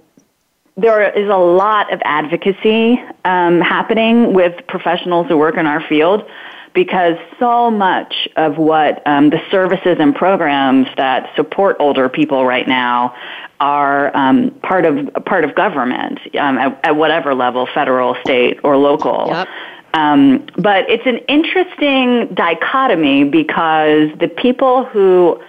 there 0.79 1.11
is 1.11 1.29
a 1.29 1.37
lot 1.37 1.93
of 1.93 2.01
advocacy 2.05 3.03
um, 3.25 3.61
happening 3.61 4.33
with 4.33 4.55
professionals 4.69 5.27
who 5.27 5.37
work 5.37 5.57
in 5.57 5.67
our 5.67 5.87
field 5.89 6.25
because 6.73 7.17
so 7.41 7.69
much 7.71 8.29
of 8.37 8.57
what 8.57 9.05
um, 9.05 9.31
the 9.31 9.41
services 9.51 9.97
and 9.99 10.15
programs 10.15 10.87
that 10.97 11.35
support 11.35 11.77
older 11.81 12.09
people 12.09 12.47
right 12.47 12.69
now 12.69 13.13
are 13.59 14.17
um, 14.17 14.53
part 14.63 14.85
of 14.85 15.13
part 15.25 15.45
of 15.45 15.57
government 15.57 16.21
um, 16.39 16.57
at, 16.59 16.81
at, 16.85 16.97
whatever 16.97 17.35
level, 17.35 17.67
federal, 17.75 18.15
state, 18.23 18.61
or 18.63 18.77
local. 18.77 19.27
Yep. 19.27 19.49
Um, 19.95 20.47
but 20.57 20.89
it's 20.89 21.07
an 21.07 21.19
interesting 21.29 22.33
dichotomy 22.35 23.25
because 23.25 24.11
the 24.21 24.29
people 24.29 24.85
who 24.85 25.43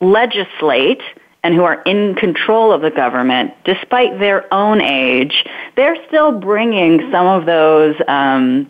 legislate 0.00 1.02
and 1.48 1.56
who 1.56 1.64
are 1.64 1.80
in 1.84 2.14
control 2.14 2.72
of 2.72 2.82
the 2.82 2.90
government, 2.90 3.54
despite 3.64 4.18
their 4.18 4.52
own 4.52 4.82
age, 4.82 5.46
they're 5.76 5.96
still 6.06 6.30
bringing 6.30 7.10
some 7.10 7.26
of 7.26 7.46
those 7.46 7.96
um, 8.06 8.68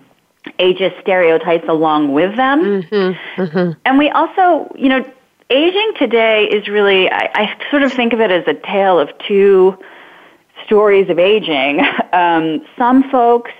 ageist 0.60 1.00
stereotypes 1.00 1.68
along 1.68 2.12
with 2.12 2.36
them. 2.36 2.84
Mm-hmm, 2.84 3.42
mm-hmm. 3.42 3.80
And 3.84 3.98
we 3.98 4.10
also, 4.10 4.72
you 4.76 4.88
know, 4.90 5.04
aging 5.50 5.92
today 5.98 6.44
is 6.44 6.68
really, 6.68 7.10
I, 7.10 7.28
I 7.34 7.70
sort 7.72 7.82
of 7.82 7.92
think 7.92 8.12
of 8.12 8.20
it 8.20 8.30
as 8.30 8.44
a 8.46 8.54
tale 8.54 9.00
of 9.00 9.08
two 9.26 9.76
stories 10.64 11.10
of 11.10 11.18
aging. 11.18 11.84
Um, 12.10 12.64
some 12.78 13.10
folks 13.10 13.50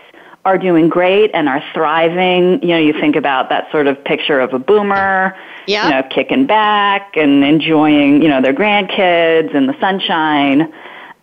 are 0.49 0.57
doing 0.57 0.89
great 0.89 1.31
and 1.35 1.47
are 1.47 1.63
thriving. 1.75 2.63
You 2.63 2.69
know, 2.69 2.79
you 2.79 2.95
think 2.95 3.17
about 3.17 3.51
that 3.51 3.71
sort 3.71 3.87
of 3.87 4.03
picture 4.03 4.41
of 4.41 4.55
a 4.55 4.59
boomer, 4.59 5.37
you 5.85 5.91
know, 5.91 6.03
kicking 6.09 6.47
back 6.47 7.17
and 7.17 7.45
enjoying, 7.45 8.23
you 8.23 8.29
know, 8.29 8.41
their 8.41 8.55
grandkids 8.55 9.55
and 9.55 9.69
the 9.69 9.79
sunshine. 9.79 10.73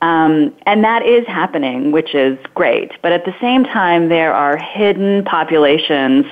Um, 0.03 0.53
and 0.67 0.83
that 0.83 1.03
is 1.03 1.25
happening, 1.25 1.91
which 1.91 2.13
is 2.13 2.37
great. 2.53 2.91
But 3.01 3.13
at 3.13 3.25
the 3.25 3.33
same 3.41 3.63
time, 3.63 4.09
there 4.09 4.31
are 4.31 4.57
hidden 4.57 5.23
populations 5.25 6.27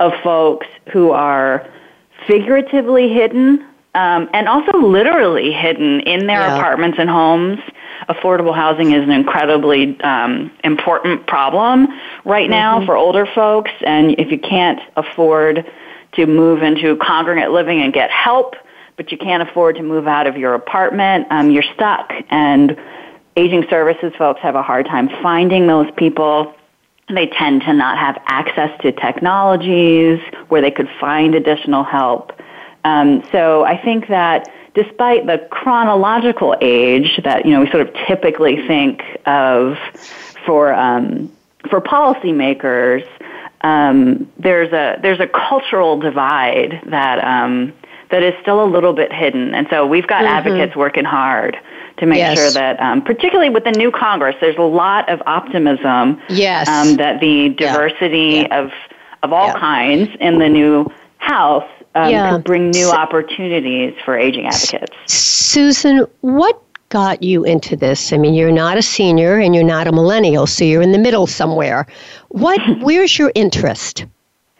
of 0.00 0.12
folks 0.24 0.66
who 0.92 1.12
are 1.12 1.64
figuratively 2.26 3.08
hidden 3.08 3.64
um, 3.94 4.28
and 4.32 4.48
also 4.48 4.76
literally 4.78 5.52
hidden 5.52 6.00
in 6.00 6.26
their 6.26 6.40
yeah. 6.40 6.56
apartments 6.56 6.98
and 6.98 7.08
homes. 7.08 7.60
Affordable 8.08 8.54
housing 8.54 8.92
is 8.92 9.02
an 9.02 9.10
incredibly 9.10 10.00
um, 10.00 10.50
important 10.64 11.26
problem 11.26 11.88
right 12.24 12.50
now 12.50 12.78
mm-hmm. 12.78 12.86
for 12.86 12.96
older 12.96 13.26
folks. 13.26 13.70
And 13.82 14.18
if 14.18 14.30
you 14.30 14.38
can't 14.38 14.80
afford 14.96 15.70
to 16.12 16.26
move 16.26 16.62
into 16.62 16.96
congregate 16.96 17.50
living 17.50 17.80
and 17.82 17.92
get 17.92 18.10
help, 18.10 18.54
but 18.96 19.10
you 19.12 19.18
can't 19.18 19.48
afford 19.48 19.76
to 19.76 19.82
move 19.82 20.06
out 20.06 20.26
of 20.26 20.36
your 20.36 20.54
apartment, 20.54 21.26
um, 21.30 21.50
you're 21.50 21.62
stuck. 21.74 22.12
And 22.28 22.76
aging 23.36 23.66
services 23.70 24.12
folks 24.18 24.40
have 24.40 24.54
a 24.54 24.62
hard 24.62 24.86
time 24.86 25.08
finding 25.22 25.66
those 25.66 25.90
people. 25.96 26.54
They 27.08 27.26
tend 27.26 27.62
to 27.62 27.72
not 27.72 27.98
have 27.98 28.20
access 28.26 28.78
to 28.82 28.92
technologies 28.92 30.20
where 30.48 30.60
they 30.60 30.70
could 30.70 30.88
find 31.00 31.34
additional 31.34 31.84
help. 31.84 32.32
Um, 32.84 33.22
so 33.32 33.64
I 33.64 33.76
think 33.82 34.08
that 34.08 34.50
despite 34.74 35.26
the 35.26 35.38
chronological 35.50 36.56
age 36.60 37.20
that 37.24 37.44
you 37.44 37.52
know 37.52 37.60
we 37.60 37.70
sort 37.70 37.86
of 37.86 37.94
typically 38.06 38.66
think 38.66 39.02
of 39.26 39.76
for 40.46 40.72
um, 40.72 41.30
for 41.68 41.80
policymakers, 41.80 43.06
um, 43.62 44.30
there's 44.38 44.72
a 44.72 44.98
there's 45.02 45.20
a 45.20 45.28
cultural 45.28 45.98
divide 45.98 46.80
that 46.86 47.22
um, 47.24 47.72
that 48.10 48.22
is 48.22 48.34
still 48.42 48.62
a 48.62 48.66
little 48.66 48.92
bit 48.92 49.12
hidden, 49.12 49.54
and 49.54 49.66
so 49.70 49.86
we've 49.86 50.06
got 50.06 50.24
mm-hmm. 50.24 50.34
advocates 50.34 50.76
working 50.76 51.04
hard 51.04 51.56
to 51.98 52.06
make 52.06 52.18
yes. 52.18 52.38
sure 52.38 52.50
that, 52.52 52.80
um, 52.80 53.02
particularly 53.02 53.50
with 53.50 53.64
the 53.64 53.70
new 53.72 53.90
Congress, 53.90 54.34
there's 54.40 54.56
a 54.56 54.62
lot 54.62 55.08
of 55.10 55.22
optimism. 55.26 56.20
Yes. 56.28 56.66
Um, 56.66 56.96
that 56.96 57.20
the 57.20 57.50
diversity 57.50 58.46
yeah. 58.48 58.60
of 58.60 58.72
of 59.22 59.32
all 59.32 59.48
yeah. 59.48 59.58
kinds 59.58 60.10
in 60.20 60.38
the 60.38 60.48
new 60.48 60.90
House 61.18 61.68
um, 61.94 62.10
yeah. 62.10 62.32
could 62.32 62.44
bring 62.44 62.70
new 62.70 62.90
opportunities 62.90 63.94
for 64.04 64.16
aging 64.16 64.46
advocates. 64.46 64.96
Susan, 65.06 66.06
what 66.20 66.62
got 66.88 67.22
you 67.22 67.44
into 67.44 67.76
this? 67.76 68.12
I 68.12 68.18
mean, 68.18 68.34
you're 68.34 68.52
not 68.52 68.76
a 68.76 68.82
senior 68.82 69.38
and 69.38 69.54
you're 69.54 69.64
not 69.64 69.86
a 69.86 69.92
millennial, 69.92 70.46
so 70.46 70.64
you're 70.64 70.82
in 70.82 70.92
the 70.92 70.98
middle 70.98 71.26
somewhere. 71.26 71.86
What? 72.28 72.60
Where's 72.80 73.18
your 73.18 73.32
interest? 73.34 74.04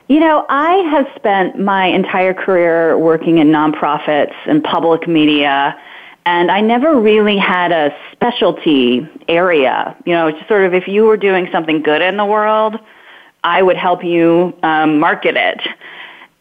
You 0.08 0.20
know, 0.20 0.44
I 0.48 0.74
have 0.90 1.06
spent 1.16 1.58
my 1.58 1.86
entire 1.86 2.34
career 2.34 2.98
working 2.98 3.38
in 3.38 3.48
nonprofits 3.48 4.34
and 4.46 4.62
public 4.62 5.08
media 5.08 5.78
and 6.24 6.50
I 6.50 6.60
never 6.60 6.98
really 7.00 7.36
had 7.36 7.72
a 7.72 7.94
specialty 8.12 9.08
area. 9.28 9.96
You 10.06 10.12
know, 10.12 10.28
it's 10.28 10.48
sort 10.48 10.62
of 10.64 10.74
if 10.74 10.86
you 10.86 11.04
were 11.04 11.16
doing 11.16 11.48
something 11.50 11.82
good 11.82 12.00
in 12.00 12.16
the 12.16 12.24
world, 12.24 12.78
I 13.42 13.62
would 13.62 13.76
help 13.76 14.04
you 14.04 14.56
um, 14.62 15.00
market 15.00 15.36
it. 15.36 15.60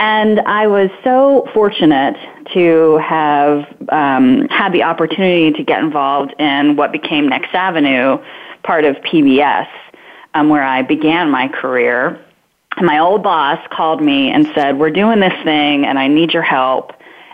And 0.01 0.39
I 0.41 0.67
was 0.67 0.89
so 1.03 1.47
fortunate 1.53 2.17
to 2.53 2.97
have 2.97 3.67
um, 3.89 4.47
had 4.49 4.73
the 4.73 4.83
opportunity 4.83 5.51
to 5.51 5.63
get 5.63 5.83
involved 5.83 6.33
in 6.39 6.75
what 6.75 6.91
became 6.91 7.29
Next 7.29 7.53
Avenue, 7.53 8.17
part 8.63 8.83
of 8.83 8.95
PBS, 8.97 9.67
um, 10.33 10.49
where 10.49 10.63
I 10.63 10.81
began 10.81 11.29
my 11.29 11.47
career. 11.47 12.19
And 12.77 12.85
my 12.85 12.99
old 12.99 13.21
boss 13.21 13.59
called 13.71 14.01
me 14.01 14.31
and 14.31 14.47
said, 14.55 14.79
"We're 14.79 14.89
doing 14.89 15.19
this 15.19 15.37
thing, 15.43 15.85
and 15.85 15.99
I 15.99 16.07
need 16.07 16.33
your 16.33 16.43
help." 16.43 16.93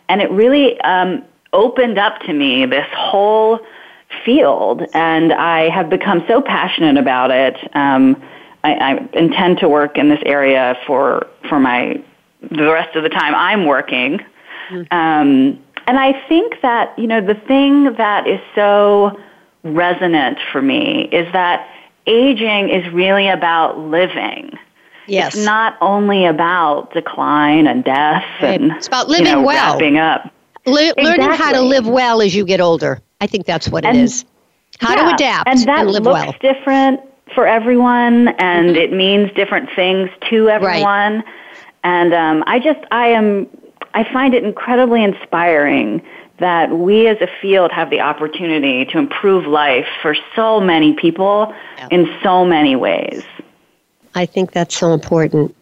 and 0.09 0.21
it 0.21 0.31
really 0.31 0.79
um, 0.81 1.23
opened 1.53 1.97
up 1.97 2.19
to 2.21 2.33
me 2.33 2.65
this 2.65 2.87
whole 2.95 3.59
field, 4.23 4.83
and 4.93 5.33
I 5.33 5.69
have 5.69 5.89
become 5.89 6.23
so 6.27 6.41
passionate 6.41 6.97
about 6.97 7.31
it. 7.31 7.55
Um, 7.75 8.21
I, 8.63 8.73
I 8.73 9.17
intend 9.17 9.59
to 9.59 9.69
work 9.69 9.97
in 9.97 10.09
this 10.09 10.21
area 10.25 10.77
for 10.85 11.27
for 11.49 11.59
my 11.59 12.03
the 12.41 12.71
rest 12.71 12.95
of 12.95 13.03
the 13.03 13.09
time 13.09 13.33
I'm 13.35 13.65
working. 13.65 14.19
Mm-hmm. 14.69 14.81
Um, 14.91 15.59
and 15.87 15.97
I 15.97 16.13
think 16.27 16.61
that 16.61 16.97
you 16.99 17.07
know 17.07 17.21
the 17.21 17.35
thing 17.35 17.93
that 17.95 18.27
is 18.27 18.39
so 18.55 19.19
resonant 19.63 20.39
for 20.51 20.61
me 20.61 21.09
is 21.11 21.31
that 21.33 21.67
aging 22.05 22.69
is 22.69 22.91
really 22.93 23.27
about 23.27 23.77
living. 23.77 24.51
Yes. 25.07 25.35
It's 25.35 25.45
not 25.45 25.77
only 25.79 26.25
about 26.25 26.93
decline 26.93 27.65
and 27.65 27.83
death 27.83 28.25
and 28.39 28.71
it's 28.73 28.87
about 28.87 29.07
living 29.07 29.27
you 29.27 29.31
know, 29.33 29.41
well. 29.41 29.73
Wrapping 29.73 29.97
up. 29.97 30.33
Le- 30.65 30.81
exactly. 30.81 31.03
Learning 31.05 31.31
how 31.31 31.53
to 31.53 31.61
live 31.61 31.87
well 31.87 32.21
as 32.21 32.35
you 32.35 32.45
get 32.45 32.59
older. 32.59 33.01
I 33.21 33.27
think 33.27 33.45
that's 33.45 33.69
what 33.69 33.85
and, 33.85 33.97
it 33.97 34.03
is. 34.03 34.25
How 34.79 34.95
yeah, 34.95 35.03
to 35.03 35.13
adapt 35.13 35.49
and, 35.49 35.59
that 35.61 35.79
and 35.79 35.91
live 35.91 36.03
looks 36.03 36.13
well. 36.13 36.35
different 36.41 36.99
for 37.33 37.47
everyone, 37.47 38.29
and 38.39 38.69
mm-hmm. 38.69 38.75
it 38.75 38.91
means 38.91 39.31
different 39.33 39.69
things 39.75 40.09
to 40.29 40.49
everyone. 40.49 41.15
Right. 41.15 41.25
And 41.83 42.13
um, 42.13 42.43
I 42.47 42.59
just, 42.59 42.79
I 42.91 43.07
am, 43.07 43.47
I 43.93 44.03
find 44.11 44.33
it 44.33 44.43
incredibly 44.43 45.03
inspiring 45.03 46.01
that 46.39 46.71
we 46.71 47.07
as 47.07 47.17
a 47.21 47.27
field 47.41 47.71
have 47.71 47.89
the 47.89 47.99
opportunity 47.99 48.85
to 48.85 48.97
improve 48.97 49.45
life 49.45 49.87
for 50.01 50.15
so 50.35 50.59
many 50.59 50.93
people 50.93 51.53
yeah. 51.77 51.87
in 51.91 52.07
so 52.21 52.45
many 52.45 52.75
ways. 52.75 53.23
I 54.13 54.25
think 54.25 54.51
that's 54.51 54.75
so 54.75 54.93
important. 54.93 55.55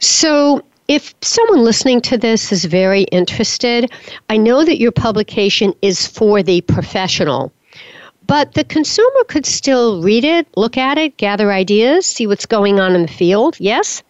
So, 0.00 0.62
if 0.86 1.14
someone 1.22 1.64
listening 1.64 2.02
to 2.02 2.18
this 2.18 2.52
is 2.52 2.66
very 2.66 3.04
interested, 3.04 3.90
I 4.28 4.36
know 4.36 4.64
that 4.64 4.78
your 4.78 4.92
publication 4.92 5.72
is 5.80 6.06
for 6.06 6.42
the 6.42 6.60
professional, 6.62 7.52
but 8.26 8.52
the 8.52 8.64
consumer 8.64 9.24
could 9.28 9.46
still 9.46 10.02
read 10.02 10.24
it, 10.24 10.46
look 10.56 10.76
at 10.76 10.98
it, 10.98 11.16
gather 11.16 11.52
ideas, 11.52 12.04
see 12.04 12.26
what's 12.26 12.46
going 12.46 12.80
on 12.80 12.94
in 12.94 13.02
the 13.02 13.08
field. 13.08 13.56
Yes? 13.58 14.02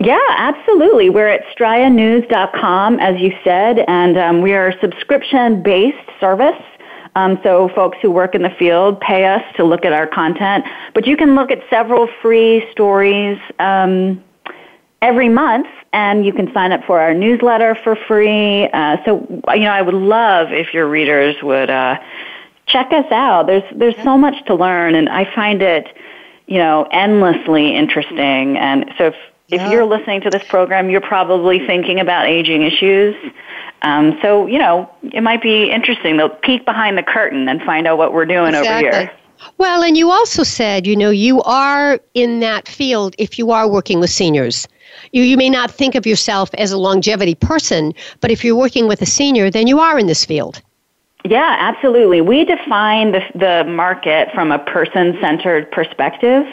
Yeah, 0.00 0.18
absolutely. 0.30 1.10
We're 1.10 1.28
at 1.28 1.44
strianews.com, 1.56 2.98
as 2.98 3.20
you 3.20 3.32
said, 3.44 3.80
and 3.86 4.18
um, 4.18 4.40
we 4.40 4.52
are 4.54 4.68
a 4.68 4.80
subscription 4.80 5.62
based 5.62 6.08
service. 6.18 6.60
Um, 7.16 7.38
so 7.42 7.68
folks 7.74 7.98
who 8.00 8.10
work 8.10 8.34
in 8.34 8.42
the 8.42 8.50
field 8.50 9.00
pay 9.00 9.24
us 9.24 9.42
to 9.56 9.64
look 9.64 9.84
at 9.84 9.92
our 9.92 10.06
content, 10.06 10.64
but 10.94 11.06
you 11.06 11.16
can 11.16 11.34
look 11.34 11.50
at 11.50 11.58
several 11.68 12.08
free 12.22 12.64
stories 12.70 13.38
um, 13.58 14.22
every 15.02 15.28
month, 15.28 15.66
and 15.92 16.24
you 16.24 16.32
can 16.32 16.52
sign 16.54 16.72
up 16.72 16.84
for 16.84 17.00
our 17.00 17.12
newsletter 17.12 17.76
for 17.82 17.96
free. 17.96 18.68
Uh, 18.68 18.96
so 19.04 19.42
you 19.54 19.60
know, 19.60 19.72
I 19.72 19.82
would 19.82 19.94
love 19.94 20.52
if 20.52 20.72
your 20.72 20.88
readers 20.88 21.36
would 21.42 21.68
uh, 21.68 21.98
check 22.66 22.92
us 22.92 23.10
out. 23.10 23.46
There's 23.48 23.64
there's 23.74 24.00
so 24.04 24.16
much 24.16 24.44
to 24.46 24.54
learn, 24.54 24.94
and 24.94 25.08
I 25.08 25.32
find 25.34 25.62
it 25.62 25.88
you 26.46 26.58
know 26.58 26.86
endlessly 26.92 27.74
interesting. 27.74 28.56
And 28.56 28.92
so 28.96 29.06
if 29.08 29.14
yeah. 29.50 29.66
if 29.66 29.72
you're 29.72 29.84
listening 29.84 30.20
to 30.22 30.30
this 30.30 30.42
program, 30.48 30.90
you're 30.90 31.00
probably 31.00 31.64
thinking 31.66 32.00
about 32.00 32.26
aging 32.26 32.62
issues. 32.62 33.14
Um, 33.82 34.18
so, 34.20 34.46
you 34.46 34.58
know, 34.58 34.90
it 35.02 35.22
might 35.22 35.42
be 35.42 35.70
interesting 35.70 36.18
to 36.18 36.28
peek 36.28 36.64
behind 36.64 36.98
the 36.98 37.02
curtain 37.02 37.48
and 37.48 37.62
find 37.62 37.86
out 37.86 37.98
what 37.98 38.12
we're 38.12 38.26
doing 38.26 38.54
exactly. 38.54 38.88
over 38.88 38.98
here. 38.98 39.12
Well, 39.56 39.82
and 39.82 39.96
you 39.96 40.10
also 40.10 40.42
said, 40.42 40.86
you 40.86 40.94
know, 40.94 41.10
you 41.10 41.40
are 41.42 41.98
in 42.12 42.40
that 42.40 42.68
field 42.68 43.14
if 43.18 43.38
you 43.38 43.50
are 43.50 43.66
working 43.66 43.98
with 43.98 44.10
seniors. 44.10 44.68
You, 45.12 45.22
you 45.22 45.36
may 45.36 45.48
not 45.48 45.70
think 45.70 45.94
of 45.94 46.06
yourself 46.06 46.50
as 46.54 46.72
a 46.72 46.78
longevity 46.78 47.34
person, 47.34 47.94
but 48.20 48.30
if 48.30 48.44
you're 48.44 48.56
working 48.56 48.86
with 48.86 49.00
a 49.00 49.06
senior, 49.06 49.50
then 49.50 49.66
you 49.66 49.80
are 49.80 49.98
in 49.98 50.06
this 50.06 50.24
field. 50.24 50.60
Yeah, 51.24 51.56
absolutely. 51.58 52.20
We 52.20 52.44
define 52.44 53.12
the, 53.12 53.20
the 53.34 53.64
market 53.70 54.28
from 54.34 54.52
a 54.52 54.58
person 54.58 55.16
centered 55.20 55.70
perspective. 55.70 56.46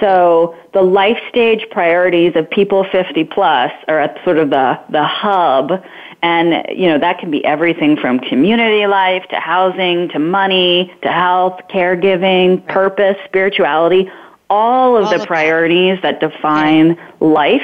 So 0.00 0.56
the 0.72 0.82
life 0.82 1.18
stage 1.28 1.66
priorities 1.70 2.32
of 2.36 2.48
people 2.50 2.84
50 2.90 3.24
plus 3.24 3.72
are 3.88 4.00
at 4.00 4.22
sort 4.24 4.38
of 4.38 4.50
the, 4.50 4.78
the 4.90 5.04
hub. 5.04 5.82
And, 6.22 6.66
you 6.76 6.88
know, 6.88 6.98
that 6.98 7.18
can 7.18 7.30
be 7.30 7.44
everything 7.44 7.96
from 7.96 8.18
community 8.18 8.86
life 8.86 9.24
to 9.30 9.36
housing 9.36 10.08
to 10.10 10.18
money 10.18 10.92
to 11.02 11.12
health, 11.12 11.60
caregiving, 11.70 12.66
purpose, 12.66 13.16
spirituality, 13.26 14.10
all 14.50 14.96
of 14.96 15.04
all 15.04 15.10
the 15.10 15.20
of 15.20 15.26
priorities 15.26 15.98
that, 16.02 16.20
that 16.20 16.32
define 16.32 16.96
yeah. 16.96 17.10
life 17.20 17.62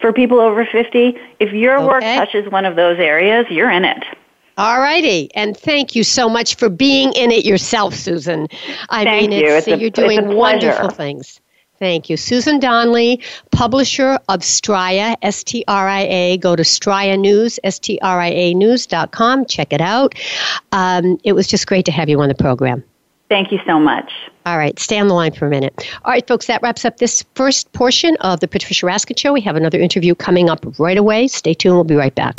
for 0.00 0.12
people 0.12 0.40
over 0.40 0.64
50. 0.64 1.16
If 1.38 1.52
your 1.52 1.76
okay. 1.76 1.86
work 1.86 2.02
touches 2.02 2.50
one 2.50 2.64
of 2.64 2.76
those 2.76 2.98
areas, 2.98 3.46
you're 3.50 3.70
in 3.70 3.84
it. 3.84 4.02
All 4.56 4.80
righty. 4.80 5.34
And 5.34 5.56
thank 5.56 5.94
you 5.94 6.04
so 6.04 6.28
much 6.28 6.56
for 6.56 6.68
being 6.68 7.12
in 7.14 7.30
it 7.30 7.44
yourself, 7.44 7.94
Susan. 7.94 8.46
I 8.90 9.04
thank 9.04 9.30
mean, 9.30 9.40
you. 9.40 9.46
It's, 9.46 9.66
it's 9.66 9.76
a, 9.76 9.80
you're 9.80 9.90
doing 9.90 10.34
wonderful 10.34 10.90
things. 10.90 11.40
Thank 11.80 12.10
you. 12.10 12.18
Susan 12.18 12.60
Donley, 12.60 13.20
publisher 13.52 14.18
of 14.28 14.40
Stria, 14.40 15.16
S 15.22 15.42
T 15.42 15.64
R 15.66 15.88
I 15.88 16.02
A. 16.02 16.36
Go 16.36 16.54
to 16.54 16.62
Stria 16.62 17.18
News, 17.18 17.58
S 17.64 17.78
T 17.78 17.98
R 18.02 18.20
I 18.20 18.28
A 18.28 18.54
News.com. 18.54 19.46
Check 19.46 19.72
it 19.72 19.80
out. 19.80 20.14
Um, 20.72 21.18
it 21.24 21.32
was 21.32 21.48
just 21.48 21.66
great 21.66 21.86
to 21.86 21.92
have 21.92 22.10
you 22.10 22.20
on 22.20 22.28
the 22.28 22.34
program. 22.34 22.84
Thank 23.30 23.50
you 23.50 23.60
so 23.66 23.80
much. 23.80 24.12
All 24.44 24.58
right, 24.58 24.78
stay 24.78 24.98
on 24.98 25.08
the 25.08 25.14
line 25.14 25.32
for 25.32 25.46
a 25.46 25.50
minute. 25.50 25.88
All 26.04 26.12
right, 26.12 26.26
folks, 26.26 26.46
that 26.46 26.60
wraps 26.62 26.84
up 26.84 26.98
this 26.98 27.24
first 27.34 27.72
portion 27.72 28.16
of 28.20 28.40
the 28.40 28.48
Patricia 28.48 28.84
Raskin 28.84 29.18
Show. 29.18 29.32
We 29.32 29.40
have 29.42 29.56
another 29.56 29.78
interview 29.78 30.14
coming 30.14 30.50
up 30.50 30.66
right 30.78 30.98
away. 30.98 31.28
Stay 31.28 31.54
tuned, 31.54 31.76
we'll 31.76 31.84
be 31.84 31.94
right 31.94 32.14
back. 32.14 32.38